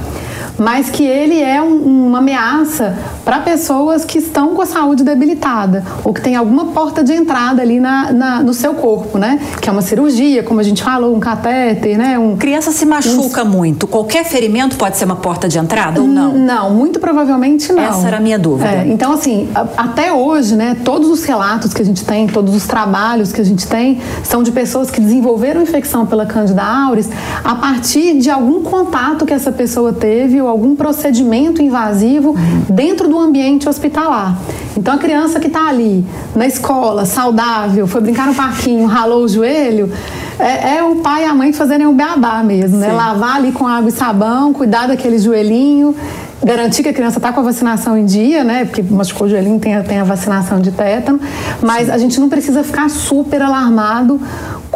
mas 0.58 0.90
que 0.90 1.04
ele 1.04 1.42
é 1.42 1.62
um, 1.62 2.08
uma 2.08 2.18
ameaça 2.20 2.98
para 3.24 3.40
pessoas 3.40 4.04
que 4.04 4.18
estão 4.18 4.56
com 4.56 4.62
a 4.62 4.66
saúde 4.66 5.04
debilitada 5.04 5.84
ou 6.04 6.14
que 6.14 6.22
tem 6.22 6.36
alguma 6.36 6.68
porta 6.68 7.04
de 7.04 7.14
entrada 7.14 7.62
ali 7.62 7.80
na, 7.80 8.12
na, 8.12 8.44
no 8.44 8.54
seu 8.54 8.74
corpo, 8.74 9.18
né? 9.18 9.40
Que 9.62 9.70
é 9.70 9.72
uma 9.72 9.82
cirurgia, 9.82 10.44
como 10.44 10.60
a 10.60 10.64
gente 10.64 10.84
falou, 10.84 11.16
um 11.16 11.20
catéter, 11.20 11.98
né? 11.98 12.18
Um, 12.18 12.36
Criança 12.38 12.72
se 12.72 12.86
machuca 12.86 13.44
um... 13.44 13.50
muito. 13.50 13.88
Qualquer 13.88 14.26
ferimento 14.26 14.78
pode 14.78 14.98
ser 14.98 15.06
uma 15.06 15.16
porta 15.16 15.48
de 15.48 15.58
entrada 15.60 16.02
ou 16.02 16.08
não? 16.08 16.34
Não, 16.34 16.72
muito 16.72 17.00
provavelmente 17.00 17.72
não. 17.72 17.84
Essa 17.84 18.08
era 18.08 18.18
a 18.18 18.20
minha 18.20 18.40
dúvida. 18.40 18.70
É, 18.70 18.88
então, 18.88 19.14
assim, 19.14 19.50
a, 19.54 19.66
até 19.78 20.12
hoje, 20.12 20.56
né? 20.56 20.78
Todos 20.84 21.10
os 21.10 21.24
relatos 21.24 21.74
que 21.74 21.82
a 21.82 21.86
gente 21.86 22.04
tem, 22.04 22.28
todos 22.28 22.56
os 22.56 22.66
trabalhos 22.66 23.32
que 23.32 23.42
a 23.42 23.46
gente 23.46 23.68
tem, 23.68 24.00
são 24.24 24.42
de 24.42 24.52
pessoas 24.52 24.90
que 24.90 25.00
desenvolveram 25.00 25.62
infecção 25.62 26.06
pela 26.06 26.26
Candida 26.26 26.64
auris 26.64 27.10
a 27.44 27.56
partir 27.56 28.18
de 28.18 28.30
algum 28.30 28.64
contato 28.64 29.26
que 29.26 29.34
essa 29.34 29.52
pessoa 29.52 29.94
teve 29.94 30.42
algum 30.48 30.76
procedimento 30.76 31.62
invasivo 31.62 32.36
dentro 32.70 33.08
do 33.08 33.18
ambiente 33.20 33.68
hospitalar. 33.68 34.38
Então 34.76 34.94
a 34.94 34.98
criança 34.98 35.40
que 35.40 35.48
está 35.48 35.68
ali 35.68 36.06
na 36.36 36.46
escola, 36.46 37.06
saudável, 37.06 37.88
foi 37.88 38.02
brincar 38.02 38.28
no 38.28 38.36
parquinho, 38.36 38.86
ralou 38.86 39.24
o 39.24 39.28
joelho, 39.28 39.92
é, 40.40 40.78
é, 40.78 40.84
o 40.84 40.98
pai 40.98 41.24
e 41.24 41.26
a 41.26 41.34
mãe 41.34 41.52
fazerem 41.52 41.88
o 41.88 41.94
beabá 41.94 42.44
mesmo, 42.44 42.78
né? 42.78 42.92
Lavar 42.92 43.38
ali 43.38 43.52
com 43.52 43.66
água 43.66 43.90
e 43.90 43.92
sabão, 43.92 44.54
cuidar 44.54 44.88
daquele 44.88 45.18
joelhinho, 45.18 45.96
garantir 46.44 46.84
que 46.84 46.90
a 46.90 46.94
criança 46.94 47.18
está 47.18 47.34
com 47.34 47.40
a 47.40 47.44
vacinação 47.44 47.98
em 47.98 48.06
dia, 48.06 48.44
né? 48.44 48.66
Porque 48.66 48.84
machucou 48.84 49.26
o 49.26 49.30
joelhinho, 49.30 49.60
tem, 49.60 49.82
tem 49.84 50.00
a 50.00 50.04
vacinação 50.04 50.60
de 50.60 50.72
tétano, 50.72 51.20
mas 51.62 51.90
a 51.90 51.98
gente 51.98 52.20
não 52.20 52.30
precisa 52.30 52.64
ficar 52.64 52.90
super 52.90 53.42
alarmado 53.42 54.22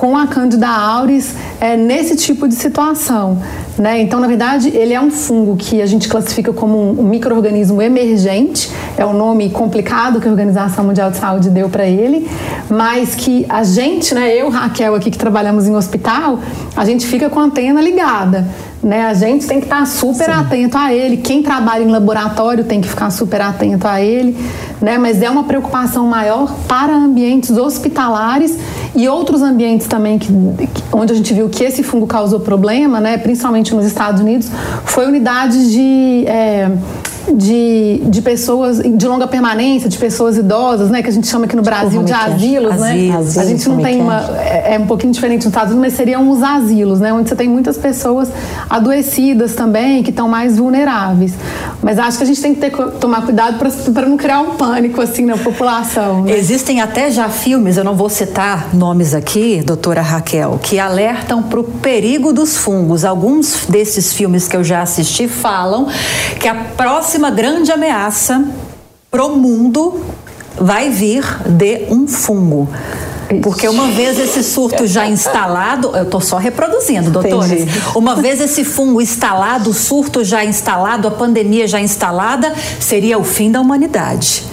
com 0.01 0.17
a 0.17 0.25
Candida 0.25 0.67
auris 0.67 1.35
é, 1.59 1.77
nesse 1.77 2.15
tipo 2.15 2.47
de 2.47 2.55
situação. 2.55 3.39
Né? 3.77 4.01
Então, 4.01 4.19
na 4.19 4.25
verdade, 4.25 4.69
ele 4.69 4.95
é 4.95 4.99
um 4.99 5.11
fungo 5.11 5.55
que 5.55 5.79
a 5.79 5.85
gente 5.85 6.09
classifica 6.09 6.51
como 6.51 6.99
um 6.99 7.03
microorganismo 7.03 7.79
emergente, 7.79 8.71
é 8.97 9.05
o 9.05 9.13
nome 9.13 9.51
complicado 9.51 10.19
que 10.19 10.27
a 10.27 10.31
Organização 10.31 10.85
Mundial 10.85 11.11
de 11.11 11.17
Saúde 11.17 11.51
deu 11.51 11.69
para 11.69 11.85
ele, 11.85 12.27
mas 12.67 13.13
que 13.13 13.45
a 13.47 13.63
gente, 13.63 14.15
né, 14.15 14.35
eu, 14.35 14.49
Raquel, 14.49 14.95
aqui 14.95 15.11
que 15.11 15.19
trabalhamos 15.19 15.67
em 15.67 15.75
hospital, 15.75 16.39
a 16.75 16.83
gente 16.83 17.05
fica 17.05 17.29
com 17.29 17.39
a 17.39 17.43
antena 17.43 17.79
ligada. 17.79 18.47
Né? 18.83 19.05
A 19.05 19.13
gente 19.13 19.45
tem 19.45 19.59
que 19.59 19.65
estar 19.65 19.85
super 19.85 20.25
Sim. 20.25 20.31
atento 20.31 20.77
a 20.77 20.91
ele. 20.91 21.17
Quem 21.17 21.43
trabalha 21.43 21.83
em 21.83 21.91
laboratório 21.91 22.63
tem 22.63 22.81
que 22.81 22.89
ficar 22.89 23.11
super 23.11 23.39
atento 23.39 23.87
a 23.87 24.01
ele, 24.01 24.35
né? 24.81 24.97
Mas 24.97 25.21
é 25.21 25.29
uma 25.29 25.43
preocupação 25.43 26.07
maior 26.07 26.51
para 26.67 26.91
ambientes 26.91 27.51
hospitalares 27.51 28.57
e 28.95 29.07
outros 29.07 29.43
ambientes 29.43 29.85
também 29.85 30.17
que, 30.17 30.33
onde 30.91 31.13
a 31.13 31.15
gente 31.15 31.31
viu 31.31 31.47
que 31.47 31.63
esse 31.63 31.83
fungo 31.83 32.07
causou 32.07 32.39
problema, 32.39 32.99
né? 32.99 33.19
Principalmente 33.19 33.73
nos 33.75 33.85
Estados 33.85 34.19
Unidos, 34.19 34.49
foi 34.83 35.05
unidades 35.05 35.71
de 35.71 36.25
é, 36.25 36.71
de, 37.33 38.01
de 38.05 38.21
pessoas 38.21 38.79
de 38.79 39.07
longa 39.07 39.27
permanência, 39.27 39.89
de 39.89 39.97
pessoas 39.97 40.37
idosas, 40.37 40.89
né? 40.89 41.01
Que 41.01 41.09
a 41.09 41.11
gente 41.11 41.27
chama 41.27 41.45
aqui 41.45 41.55
no 41.55 41.61
tipo 41.61 41.75
Brasil 41.75 42.03
de 42.03 42.13
asilos, 42.13 42.75
né? 42.77 42.91
Asilos, 42.91 43.37
a 43.37 43.45
gente 43.45 43.69
não 43.69 43.77
tem 43.81 43.99
é? 43.99 44.03
uma. 44.03 44.21
É, 44.39 44.75
é, 44.75 44.79
um 44.79 44.87
pouquinho 44.87 45.13
diferente 45.13 45.45
nos 45.45 45.51
Estados 45.51 45.73
Unidos, 45.73 45.91
mas 45.91 45.97
seriam 45.97 46.29
os 46.29 46.41
asilos, 46.43 46.99
né? 46.99 47.13
Onde 47.13 47.29
você 47.29 47.35
tem 47.35 47.47
muitas 47.47 47.77
pessoas 47.77 48.29
adoecidas 48.69 49.53
também, 49.53 50.03
que 50.03 50.09
estão 50.09 50.27
mais 50.27 50.57
vulneráveis. 50.57 51.33
Mas 51.81 51.97
acho 51.97 52.17
que 52.17 52.23
a 52.23 52.27
gente 52.27 52.41
tem 52.41 52.53
que 52.53 52.61
ter, 52.61 52.71
tomar 52.99 53.23
cuidado 53.23 53.57
para 53.93 54.05
não 54.05 54.17
criar 54.17 54.41
um 54.41 54.51
pânico 54.51 55.01
assim 55.01 55.25
na 55.25 55.37
população. 55.37 56.23
Né? 56.23 56.37
Existem 56.37 56.81
até 56.81 57.09
já 57.11 57.29
filmes, 57.29 57.77
eu 57.77 57.83
não 57.83 57.95
vou 57.95 58.09
citar 58.09 58.73
nomes 58.73 59.13
aqui, 59.13 59.61
doutora 59.65 60.01
Raquel, 60.01 60.59
que 60.61 60.79
alertam 60.79 61.43
para 61.43 61.59
o 61.59 61.63
perigo 61.63 62.31
dos 62.33 62.57
fungos. 62.57 63.03
Alguns 63.03 63.65
desses 63.67 64.13
filmes 64.13 64.47
que 64.47 64.55
eu 64.55 64.63
já 64.63 64.81
assisti 64.81 65.27
falam 65.27 65.87
que 66.39 66.47
a 66.47 66.55
próxima 66.55 67.20
próxima 67.21 67.29
grande 67.29 67.71
ameaça 67.71 68.43
para 69.11 69.23
o 69.23 69.35
mundo 69.35 70.01
vai 70.59 70.89
vir 70.89 71.23
de 71.47 71.85
um 71.91 72.07
fungo. 72.07 72.67
Porque 73.43 73.67
uma 73.67 73.87
vez 73.89 74.19
esse 74.19 74.43
surto 74.43 74.87
já 74.87 75.05
instalado, 75.07 75.95
eu 75.95 76.03
estou 76.03 76.19
só 76.19 76.37
reproduzindo, 76.37 77.11
doutores. 77.11 77.65
Uma 77.95 78.15
vez 78.15 78.41
esse 78.41 78.65
fungo 78.65 78.99
instalado, 78.99 79.69
o 79.69 79.73
surto 79.73 80.23
já 80.23 80.43
instalado, 80.43 81.07
a 81.07 81.11
pandemia 81.11 81.67
já 81.67 81.79
instalada, 81.79 82.53
seria 82.79 83.19
o 83.19 83.23
fim 83.23 83.51
da 83.51 83.61
humanidade. 83.61 84.43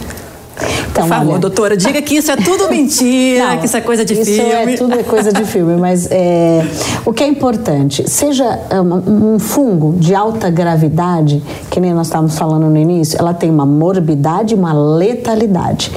Então, 0.90 1.04
Por 1.04 1.08
favor, 1.08 1.30
olha, 1.32 1.38
doutora, 1.38 1.76
diga 1.76 2.00
que 2.02 2.16
isso 2.16 2.30
é 2.30 2.36
tudo 2.36 2.68
mentira, 2.70 3.50
não, 3.50 3.58
que 3.58 3.66
isso 3.66 3.76
é 3.76 3.80
coisa 3.80 4.04
de 4.04 4.14
isso 4.14 4.24
filme. 4.24 4.48
Isso 4.48 4.54
é 4.54 4.76
tudo 4.76 4.94
é 4.98 5.02
coisa 5.02 5.32
de 5.32 5.44
filme, 5.44 5.76
mas 5.76 6.08
é, 6.10 6.66
o 7.04 7.12
que 7.12 7.22
é 7.22 7.26
importante, 7.26 8.08
seja 8.08 8.58
um, 8.72 9.34
um 9.34 9.38
fungo 9.38 9.96
de 9.98 10.14
alta 10.14 10.50
gravidade, 10.50 11.42
que 11.70 11.80
nem 11.80 11.92
nós 11.92 12.06
estávamos 12.08 12.38
falando 12.38 12.68
no 12.68 12.76
início, 12.76 13.18
ela 13.18 13.34
tem 13.34 13.50
uma 13.50 13.66
morbidade 13.66 14.54
e 14.54 14.56
uma 14.56 14.72
letalidade. 14.72 15.90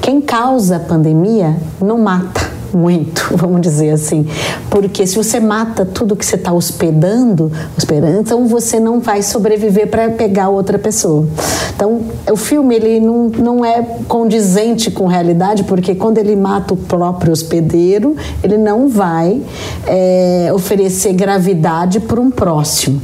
Quem 0.00 0.20
causa 0.20 0.76
a 0.76 0.80
pandemia 0.80 1.56
não 1.80 1.98
mata 1.98 2.55
muito, 2.72 3.28
vamos 3.36 3.60
dizer 3.60 3.90
assim. 3.90 4.26
Porque 4.70 5.06
se 5.06 5.16
você 5.16 5.40
mata 5.40 5.84
tudo 5.84 6.16
que 6.16 6.24
você 6.24 6.36
está 6.36 6.52
hospedando, 6.52 7.50
hospedando, 7.76 8.20
então 8.20 8.46
você 8.46 8.78
não 8.80 9.00
vai 9.00 9.22
sobreviver 9.22 9.88
para 9.88 10.10
pegar 10.10 10.48
outra 10.48 10.78
pessoa. 10.78 11.26
Então, 11.74 12.00
o 12.30 12.36
filme 12.36 12.74
ele 12.74 13.00
não, 13.00 13.28
não 13.28 13.64
é 13.64 13.82
condizente 14.08 14.90
com 14.90 15.06
realidade, 15.06 15.64
porque 15.64 15.94
quando 15.94 16.18
ele 16.18 16.34
mata 16.34 16.74
o 16.74 16.76
próprio 16.76 17.32
hospedeiro, 17.32 18.16
ele 18.42 18.56
não 18.56 18.88
vai 18.88 19.42
é, 19.86 20.50
oferecer 20.54 21.12
gravidade 21.12 22.00
para 22.00 22.20
um 22.20 22.30
próximo. 22.30 23.00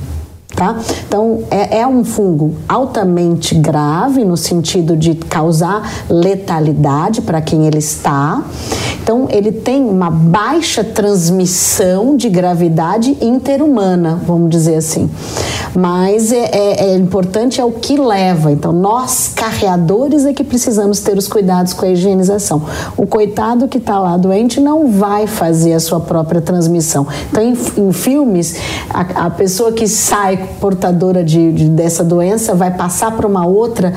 Tá? 0.54 0.78
Então, 1.06 1.44
é, 1.50 1.78
é, 1.78 1.86
um 1.86 2.04
fungo 2.04 2.54
altamente 2.68 3.54
grave 3.54 4.22
no 4.22 4.36
sentido 4.36 4.96
de 4.96 5.14
causar 5.14 6.04
letalidade 6.10 7.22
para 7.22 7.40
quem 7.40 7.66
ele 7.66 7.78
está. 7.78 8.42
Então, 9.02 9.26
ele 9.30 9.50
tem 9.50 9.82
uma 9.82 10.10
baixa 10.10 10.84
transmissão 10.84 12.16
de 12.16 12.28
gravidade 12.28 13.16
interhumana, 13.20 14.20
vamos 14.26 14.50
dizer 14.50 14.76
assim. 14.76 15.10
Mas 15.74 16.30
é, 16.30 16.50
é, 16.52 16.90
é 16.90 16.96
importante 16.96 17.60
é 17.60 17.64
o 17.64 17.72
que 17.72 17.96
leva. 17.96 18.52
Então, 18.52 18.72
nós, 18.72 19.32
carreadores, 19.34 20.26
é 20.26 20.32
que 20.32 20.44
precisamos 20.44 21.00
ter 21.00 21.16
os 21.16 21.26
cuidados 21.26 21.72
com 21.72 21.86
a 21.86 21.88
higienização. 21.88 22.62
O 22.96 23.06
coitado 23.06 23.66
que 23.66 23.78
está 23.78 23.98
lá 23.98 24.16
doente 24.16 24.60
não 24.60 24.88
vai 24.88 25.26
fazer 25.26 25.72
a 25.72 25.80
sua 25.80 25.98
própria 25.98 26.40
transmissão. 26.40 27.06
Então, 27.30 27.42
em, 27.42 27.56
em 27.78 27.92
filmes, 27.92 28.56
a, 28.90 29.26
a 29.26 29.30
pessoa 29.30 29.72
que 29.72 29.88
sai 29.88 30.41
portadora 30.60 31.24
de, 31.24 31.52
de 31.52 31.68
dessa 31.68 32.04
doença 32.04 32.54
vai 32.54 32.70
passar 32.70 33.12
para 33.12 33.26
uma 33.26 33.46
outra 33.46 33.92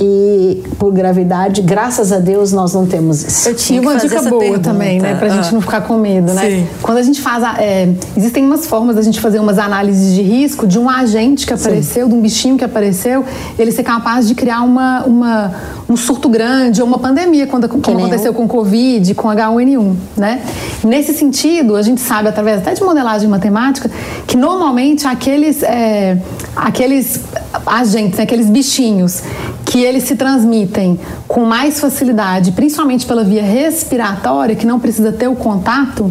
e 0.00 0.62
por 0.78 0.92
gravidade, 0.92 1.62
graças 1.62 2.12
a 2.12 2.18
Deus, 2.18 2.52
nós 2.52 2.74
não 2.74 2.86
temos 2.86 3.22
isso. 3.22 3.48
Eu 3.48 3.54
tinha 3.54 3.80
uma 3.80 3.96
dica 3.96 4.22
boa 4.22 4.40
pergunta. 4.40 4.70
também, 4.70 5.00
né? 5.00 5.14
Para 5.14 5.26
a 5.26 5.30
gente 5.30 5.48
ah. 5.48 5.52
não 5.52 5.60
ficar 5.60 5.82
com 5.82 5.96
medo, 5.96 6.32
né? 6.32 6.48
Sim. 6.48 6.66
Quando 6.82 6.98
a 6.98 7.02
gente 7.02 7.20
faz, 7.20 7.42
é, 7.58 7.88
existem 8.16 8.44
umas 8.44 8.66
formas 8.66 8.96
da 8.96 9.02
gente 9.02 9.20
fazer 9.20 9.38
umas 9.38 9.58
análises 9.58 10.14
de 10.14 10.22
risco 10.22 10.66
de 10.66 10.78
um 10.78 10.88
agente 10.88 11.46
que 11.46 11.52
apareceu, 11.52 12.04
Sim. 12.04 12.10
de 12.10 12.16
um 12.16 12.20
bichinho 12.20 12.56
que 12.56 12.64
apareceu, 12.64 13.24
ele 13.58 13.70
ser 13.72 13.82
capaz 13.82 14.26
de 14.26 14.34
criar 14.34 14.62
uma, 14.62 15.04
uma 15.04 15.52
um 15.88 15.96
surto 15.96 16.28
grande 16.28 16.80
ou 16.80 16.88
uma 16.88 16.98
pandemia, 16.98 17.46
quando, 17.46 17.68
como 17.68 17.98
aconteceu 17.98 18.32
com 18.32 18.44
o 18.44 18.48
Covid, 18.48 19.14
com 19.14 19.28
H1N1, 19.28 19.94
né? 20.16 20.40
Nesse 20.82 21.12
sentido, 21.12 21.76
a 21.76 21.82
gente 21.82 22.00
sabe 22.00 22.28
através 22.28 22.58
até 22.58 22.72
de 22.72 22.82
modelagem 22.82 23.28
matemática 23.28 23.90
que 24.26 24.36
normalmente 24.36 25.06
aqueles 25.06 25.62
é, 25.62 25.83
é, 25.84 26.18
aqueles 26.56 27.20
agentes, 27.66 28.18
né, 28.18 28.24
aqueles 28.24 28.46
bichinhos 28.46 29.22
que 29.64 29.82
eles 29.82 30.04
se 30.04 30.16
transmitem 30.16 30.98
com 31.28 31.44
mais 31.44 31.80
facilidade, 31.80 32.52
principalmente 32.52 33.06
pela 33.06 33.22
via 33.22 33.42
respiratória, 33.42 34.54
que 34.54 34.66
não 34.66 34.80
precisa 34.80 35.12
ter 35.12 35.28
o 35.28 35.34
contato, 35.34 36.10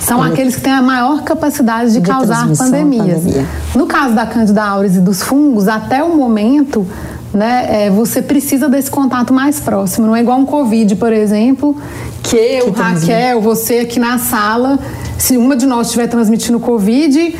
são 0.00 0.22
aqueles 0.22 0.56
que 0.56 0.62
têm 0.62 0.72
a 0.72 0.82
maior 0.82 1.22
capacidade 1.22 1.92
de, 1.92 2.00
de 2.00 2.06
causar 2.06 2.48
pandemias. 2.56 3.22
Pandemia. 3.22 3.46
No 3.74 3.86
caso 3.86 4.14
da 4.14 4.24
Candida 4.26 4.62
auris 4.62 4.96
e 4.96 5.00
dos 5.00 5.22
fungos, 5.22 5.66
até 5.66 6.02
o 6.02 6.16
momento, 6.16 6.86
né, 7.34 7.86
é, 7.86 7.90
você 7.90 8.22
precisa 8.22 8.68
desse 8.68 8.90
contato 8.90 9.32
mais 9.32 9.58
próximo. 9.58 10.06
Não 10.06 10.14
é 10.14 10.20
igual 10.20 10.38
um 10.38 10.46
Covid, 10.46 10.94
por 10.96 11.12
exemplo, 11.12 11.76
que 12.22 12.36
eu, 12.36 12.72
que 12.72 12.80
Raquel, 12.80 13.40
você 13.40 13.80
aqui 13.80 13.98
na 13.98 14.18
sala 14.18 14.78
se 15.18 15.36
uma 15.36 15.56
de 15.56 15.66
nós 15.66 15.88
estiver 15.88 16.06
transmitindo 16.06 16.60
Covid, 16.60 17.36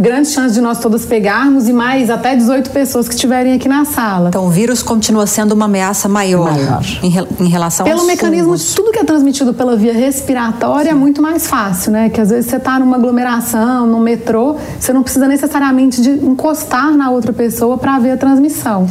grande 0.00 0.28
chance 0.28 0.54
de 0.54 0.60
nós 0.60 0.78
todas 0.78 1.04
pegarmos 1.04 1.68
e 1.68 1.72
mais 1.72 2.08
até 2.08 2.36
18 2.36 2.70
pessoas 2.70 3.08
que 3.08 3.14
estiverem 3.14 3.52
aqui 3.52 3.68
na 3.68 3.84
sala. 3.84 4.28
Então 4.28 4.46
o 4.46 4.50
vírus 4.50 4.82
continua 4.82 5.26
sendo 5.26 5.52
uma 5.52 5.64
ameaça 5.64 6.08
maior, 6.08 6.52
maior. 6.52 6.82
Em, 7.02 7.44
em, 7.44 7.48
relação 7.48 7.84
Pelo 7.84 8.06
mecanismo 8.06 8.44
fungos. 8.44 8.68
de 8.68 8.74
tudo 8.76 8.92
que 8.92 9.00
é 9.00 9.04
transmitido 9.04 9.52
pela 9.52 9.76
via 9.76 9.92
respiratória 9.92 10.90
Sim. 10.90 10.90
é 10.90 10.94
muito 10.94 11.20
mais 11.20 11.48
fácil, 11.48 11.90
né? 11.90 12.08
Que 12.08 12.20
às 12.20 12.30
vezes 12.30 12.48
você 12.48 12.56
está 12.56 12.78
numa 12.78 12.96
aglomeração, 12.96 13.86
no 13.86 13.98
metrô, 13.98 14.56
você 14.78 14.92
não 14.92 15.02
precisa 15.02 15.26
necessariamente 15.26 16.00
de 16.00 16.10
encostar 16.10 16.96
na 16.96 17.10
outra 17.10 17.32
pessoa 17.32 17.76
para 17.76 17.98
ver 17.98 18.12
a 18.12 18.16
transmissão. 18.16 18.86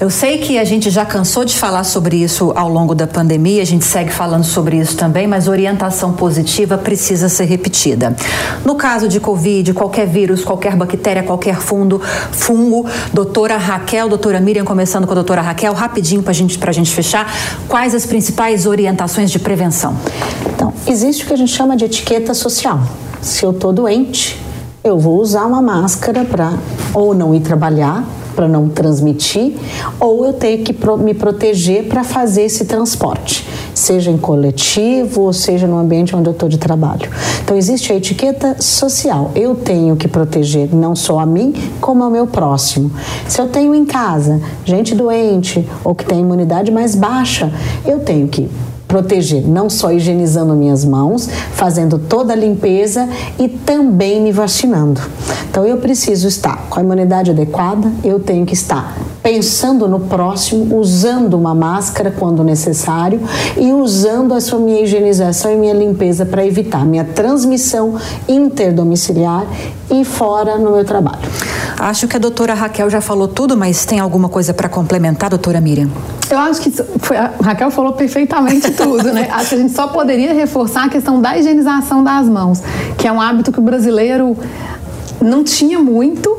Eu 0.00 0.10
sei 0.10 0.38
que 0.38 0.58
a 0.58 0.64
gente 0.64 0.90
já 0.90 1.04
cansou 1.04 1.44
de 1.44 1.54
falar 1.54 1.84
sobre 1.84 2.16
isso 2.16 2.52
ao 2.56 2.68
longo 2.68 2.94
da 2.94 3.06
pandemia, 3.06 3.62
a 3.62 3.64
gente 3.64 3.84
segue 3.84 4.10
falando 4.10 4.42
sobre 4.42 4.76
isso 4.76 4.96
também, 4.96 5.28
mas 5.28 5.46
orientação 5.46 6.12
positiva 6.12 6.76
precisa 6.76 7.28
ser 7.28 7.44
repetida. 7.44 8.16
No 8.64 8.74
caso 8.74 9.06
de 9.06 9.20
Covid, 9.20 9.72
qualquer 9.74 10.08
vírus, 10.08 10.44
qualquer 10.44 10.74
bactéria, 10.74 11.22
qualquer 11.22 11.56
fundo, 11.60 12.00
fungo, 12.32 12.84
doutora 13.12 13.56
Raquel, 13.56 14.08
doutora 14.08 14.40
Miriam, 14.40 14.64
começando 14.64 15.06
com 15.06 15.12
a 15.12 15.14
doutora 15.14 15.40
Raquel, 15.40 15.72
rapidinho 15.72 16.22
para 16.22 16.32
gente, 16.32 16.58
a 16.60 16.72
gente 16.72 16.90
fechar, 16.90 17.32
quais 17.68 17.94
as 17.94 18.04
principais 18.04 18.66
orientações 18.66 19.30
de 19.30 19.38
prevenção? 19.38 19.96
Então, 20.52 20.72
existe 20.86 21.22
o 21.22 21.26
que 21.28 21.32
a 21.32 21.36
gente 21.36 21.52
chama 21.52 21.76
de 21.76 21.84
etiqueta 21.84 22.34
social. 22.34 22.80
Se 23.20 23.44
eu 23.44 23.52
estou 23.52 23.72
doente, 23.72 24.40
eu 24.82 24.98
vou 24.98 25.20
usar 25.20 25.46
uma 25.46 25.62
máscara 25.62 26.24
para 26.24 26.54
ou 26.92 27.14
não 27.14 27.32
ir 27.32 27.40
trabalhar 27.40 28.04
para 28.32 28.48
não 28.48 28.68
transmitir, 28.68 29.54
ou 30.00 30.24
eu 30.26 30.32
tenho 30.32 30.64
que 30.64 30.74
me 30.98 31.14
proteger 31.14 31.84
para 31.84 32.02
fazer 32.04 32.42
esse 32.42 32.64
transporte, 32.64 33.46
seja 33.74 34.10
em 34.10 34.18
coletivo 34.18 35.22
ou 35.22 35.32
seja 35.32 35.66
no 35.66 35.78
ambiente 35.78 36.14
onde 36.14 36.28
eu 36.28 36.32
estou 36.32 36.48
de 36.48 36.58
trabalho. 36.58 37.08
Então 37.44 37.56
existe 37.56 37.92
a 37.92 37.96
etiqueta 37.96 38.56
social. 38.60 39.30
Eu 39.34 39.54
tenho 39.54 39.96
que 39.96 40.08
proteger 40.08 40.74
não 40.74 40.94
só 40.94 41.18
a 41.18 41.26
mim, 41.26 41.54
como 41.80 42.02
ao 42.02 42.10
meu 42.10 42.26
próximo. 42.26 42.90
Se 43.28 43.40
eu 43.40 43.48
tenho 43.48 43.74
em 43.74 43.84
casa 43.84 44.40
gente 44.64 44.94
doente 44.94 45.66
ou 45.84 45.94
que 45.94 46.04
tem 46.04 46.20
imunidade 46.20 46.70
mais 46.70 46.94
baixa, 46.94 47.52
eu 47.84 48.00
tenho 48.00 48.28
que 48.28 48.48
proteger, 48.92 49.48
não 49.48 49.70
só 49.70 49.90
higienizando 49.90 50.52
minhas 50.52 50.84
mãos, 50.84 51.26
fazendo 51.54 51.98
toda 51.98 52.34
a 52.34 52.36
limpeza 52.36 53.08
e 53.38 53.48
também 53.48 54.20
me 54.20 54.30
vacinando. 54.30 55.00
Então 55.50 55.64
eu 55.64 55.78
preciso 55.78 56.28
estar 56.28 56.66
com 56.68 56.78
a 56.78 56.82
imunidade 56.82 57.30
adequada, 57.30 57.90
eu 58.04 58.20
tenho 58.20 58.44
que 58.44 58.52
estar 58.52 58.94
pensando 59.22 59.88
no 59.88 60.00
próximo, 60.00 60.76
usando 60.78 61.34
uma 61.34 61.54
máscara 61.54 62.10
quando 62.10 62.44
necessário 62.44 63.20
e 63.56 63.72
usando 63.72 64.34
a 64.34 64.40
sua 64.42 64.58
minha 64.58 64.82
higienização 64.82 65.50
e 65.50 65.56
minha 65.56 65.72
limpeza 65.72 66.26
para 66.26 66.44
evitar 66.44 66.84
minha 66.84 67.04
transmissão 67.04 67.94
interdomiciliar 68.28 69.46
e 69.90 70.04
fora 70.04 70.58
no 70.58 70.72
meu 70.72 70.84
trabalho. 70.84 71.20
Acho 71.82 72.06
que 72.06 72.14
a 72.14 72.18
doutora 72.20 72.54
Raquel 72.54 72.88
já 72.88 73.00
falou 73.00 73.26
tudo, 73.26 73.56
mas 73.56 73.84
tem 73.84 73.98
alguma 73.98 74.28
coisa 74.28 74.54
para 74.54 74.68
complementar, 74.68 75.28
doutora 75.28 75.60
Miriam? 75.60 75.90
Eu 76.30 76.38
acho 76.38 76.60
que 76.60 76.70
foi, 76.70 77.16
a 77.16 77.32
Raquel 77.42 77.72
falou 77.72 77.92
perfeitamente 77.92 78.70
tudo, 78.78 79.12
né? 79.12 79.28
Acho 79.32 79.48
que 79.48 79.54
a 79.56 79.58
gente 79.58 79.72
só 79.72 79.88
poderia 79.88 80.32
reforçar 80.32 80.84
a 80.84 80.88
questão 80.88 81.20
da 81.20 81.36
higienização 81.36 82.04
das 82.04 82.28
mãos, 82.28 82.62
que 82.96 83.08
é 83.08 83.10
um 83.10 83.20
hábito 83.20 83.50
que 83.50 83.58
o 83.58 83.62
brasileiro 83.62 84.36
não 85.20 85.42
tinha 85.42 85.80
muito 85.80 86.30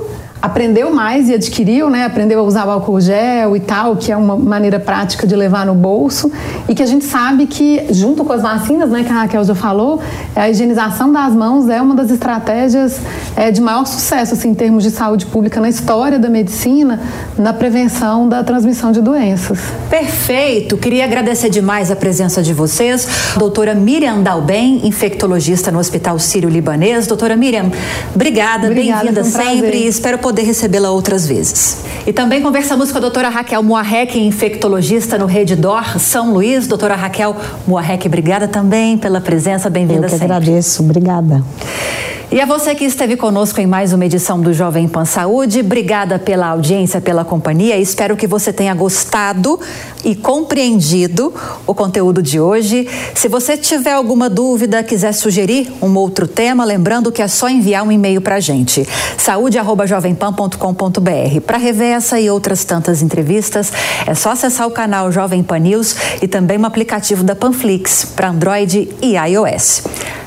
aprendeu 0.44 0.94
mais 0.94 1.30
e 1.30 1.36
adquiriu, 1.36 1.90
né? 1.90 2.04
Aprendeu 2.04 2.38
a 2.42 2.44
usar 2.44 2.68
o 2.68 2.70
álcool 2.70 3.00
gel 3.00 3.56
e 3.56 3.62
tal, 3.62 3.96
que 3.96 4.12
é 4.12 4.18
uma 4.18 4.36
maneira 4.36 4.78
prática 4.78 5.26
de 5.26 5.34
levar 5.38 5.66
no 5.66 5.74
bolso 5.74 6.30
e 6.68 6.76
que 6.76 6.84
a 6.84 6.86
gente 6.86 7.06
sabe 7.06 7.48
que 7.48 7.86
junto 7.92 8.26
com 8.26 8.34
as 8.34 8.42
vacinas, 8.42 8.90
né, 8.90 9.06
que 9.06 9.10
a 9.10 9.22
Raquel 9.22 9.42
já 9.46 9.56
falou, 9.56 10.02
a 10.36 10.50
higienização 10.50 11.14
das 11.14 11.34
mãos 11.34 11.70
é 11.70 11.82
uma 11.82 11.96
das 11.96 12.12
estratégias 12.12 13.00
é, 13.38 13.52
de 13.52 13.62
maior 13.62 13.86
sucesso 13.86 14.34
assim, 14.34 14.50
em 14.50 14.54
termos 14.54 14.84
de 14.84 14.92
saúde 14.92 15.26
pública 15.26 15.62
na 15.62 15.70
história 15.70 16.20
da 16.20 16.28
medicina, 16.28 17.00
na 17.38 17.54
prevenção 17.54 18.28
da 18.28 18.44
transmissão 18.44 18.92
de 18.92 19.00
doenças. 19.00 19.60
Perfeito. 19.90 20.76
Queria 20.76 21.06
agradecer 21.06 21.50
demais 21.50 21.90
a 21.90 21.96
presença 21.96 22.44
de 22.44 22.54
vocês, 22.54 23.08
doutora 23.38 23.74
Miriam 23.74 24.22
Dalben, 24.22 24.86
infectologista 24.86 25.72
no 25.72 25.80
Hospital 25.80 26.20
Sírio-Libanês. 26.20 27.08
Doutora 27.08 27.38
Miriam, 27.38 27.72
obrigada, 28.14 28.68
obrigada 28.68 29.04
bem-vinda 29.04 29.22
um 29.22 29.24
sempre. 29.24 29.88
Espero 29.88 30.18
poder 30.18 30.33
poder 30.34 30.44
recebê-la 30.44 30.90
outras 30.90 31.28
vezes. 31.28 31.84
E 32.08 32.12
também 32.12 32.42
conversamos 32.42 32.92
com 32.92 32.98
a 32.98 33.02
doutora 33.02 33.30
Raquel 33.30 33.62
Moarec, 33.62 34.20
infectologista 34.20 35.16
no 35.16 35.28
Redidor 35.28 36.00
São 36.00 36.34
Luís. 36.34 36.66
Doutora 36.66 36.96
Raquel 36.96 37.36
Moarec, 37.68 38.08
obrigada 38.08 38.48
também 38.48 38.98
pela 38.98 39.22
presença, 39.22 39.70
bem-vinda 39.70 40.10
sempre. 40.10 40.26
Eu 40.26 40.28
que 40.28 40.34
agradeço, 40.34 40.82
obrigada. 40.82 41.44
E 42.34 42.42
a 42.42 42.46
você 42.48 42.74
que 42.74 42.84
esteve 42.84 43.16
conosco 43.16 43.62
em 43.62 43.68
mais 43.68 43.94
uma 43.94 44.08
edição 44.08 44.42
do 44.42 44.52
Jovem 44.52 44.88
Pan 44.88 45.06
Saúde, 45.06 45.60
obrigada 45.60 46.18
pela 46.18 46.48
audiência, 46.48 47.00
pela 47.00 47.24
companhia. 47.24 47.78
Espero 47.78 48.18
que 48.18 48.26
você 48.26 48.52
tenha 48.52 48.74
gostado 48.74 49.60
e 50.04 50.16
compreendido 50.16 51.32
o 51.68 51.76
conteúdo 51.76 52.24
de 52.24 52.40
hoje. 52.40 52.90
Se 53.14 53.28
você 53.28 53.56
tiver 53.56 53.94
alguma 53.94 54.32
dúvida, 54.32 54.82
quiser 54.82 55.12
sugerir 55.12 55.72
um 55.80 55.96
outro 55.96 56.28
tema, 56.28 56.66
lembrando 56.66 57.12
que 57.12 57.22
é 57.22 57.28
só 57.28 57.48
enviar 57.48 57.84
um 57.84 57.92
e-mail 57.92 58.20
para 58.20 58.38
a 58.38 58.40
gente, 58.40 58.84
saúde@jovempan.com.br. 59.16 61.42
Para 61.46 61.58
rever 61.60 61.96
essa 61.96 62.20
e 62.20 62.32
outras 62.32 62.66
tantas 62.66 63.04
entrevistas, 63.04 63.72
é 64.08 64.16
só 64.16 64.32
acessar 64.32 64.66
o 64.66 64.72
canal 64.72 65.12
Jovem 65.12 65.44
Pan 65.44 65.60
News 65.60 65.96
e 66.20 66.28
também 66.28 66.58
o 66.58 66.66
aplicativo 66.66 67.24
da 67.24 67.36
Panflix 67.36 68.06
para 68.16 68.30
Android 68.30 68.90
e 69.04 69.18
iOS. 69.18 69.84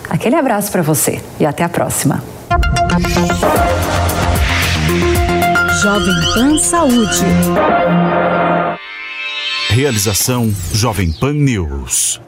Aquele 0.09 0.37
abraço 0.37 0.71
para 0.71 0.83
você 0.83 1.21
e 1.39 1.47
até 1.47 1.65
a 1.65 1.69
próxima. 1.69 2.23
Jovem 5.83 6.15
Pan 6.35 6.59
Saúde. 6.59 7.25
Realização 9.69 10.53
Jovem 10.73 11.13
Pan 11.13 11.35
News. 11.35 12.26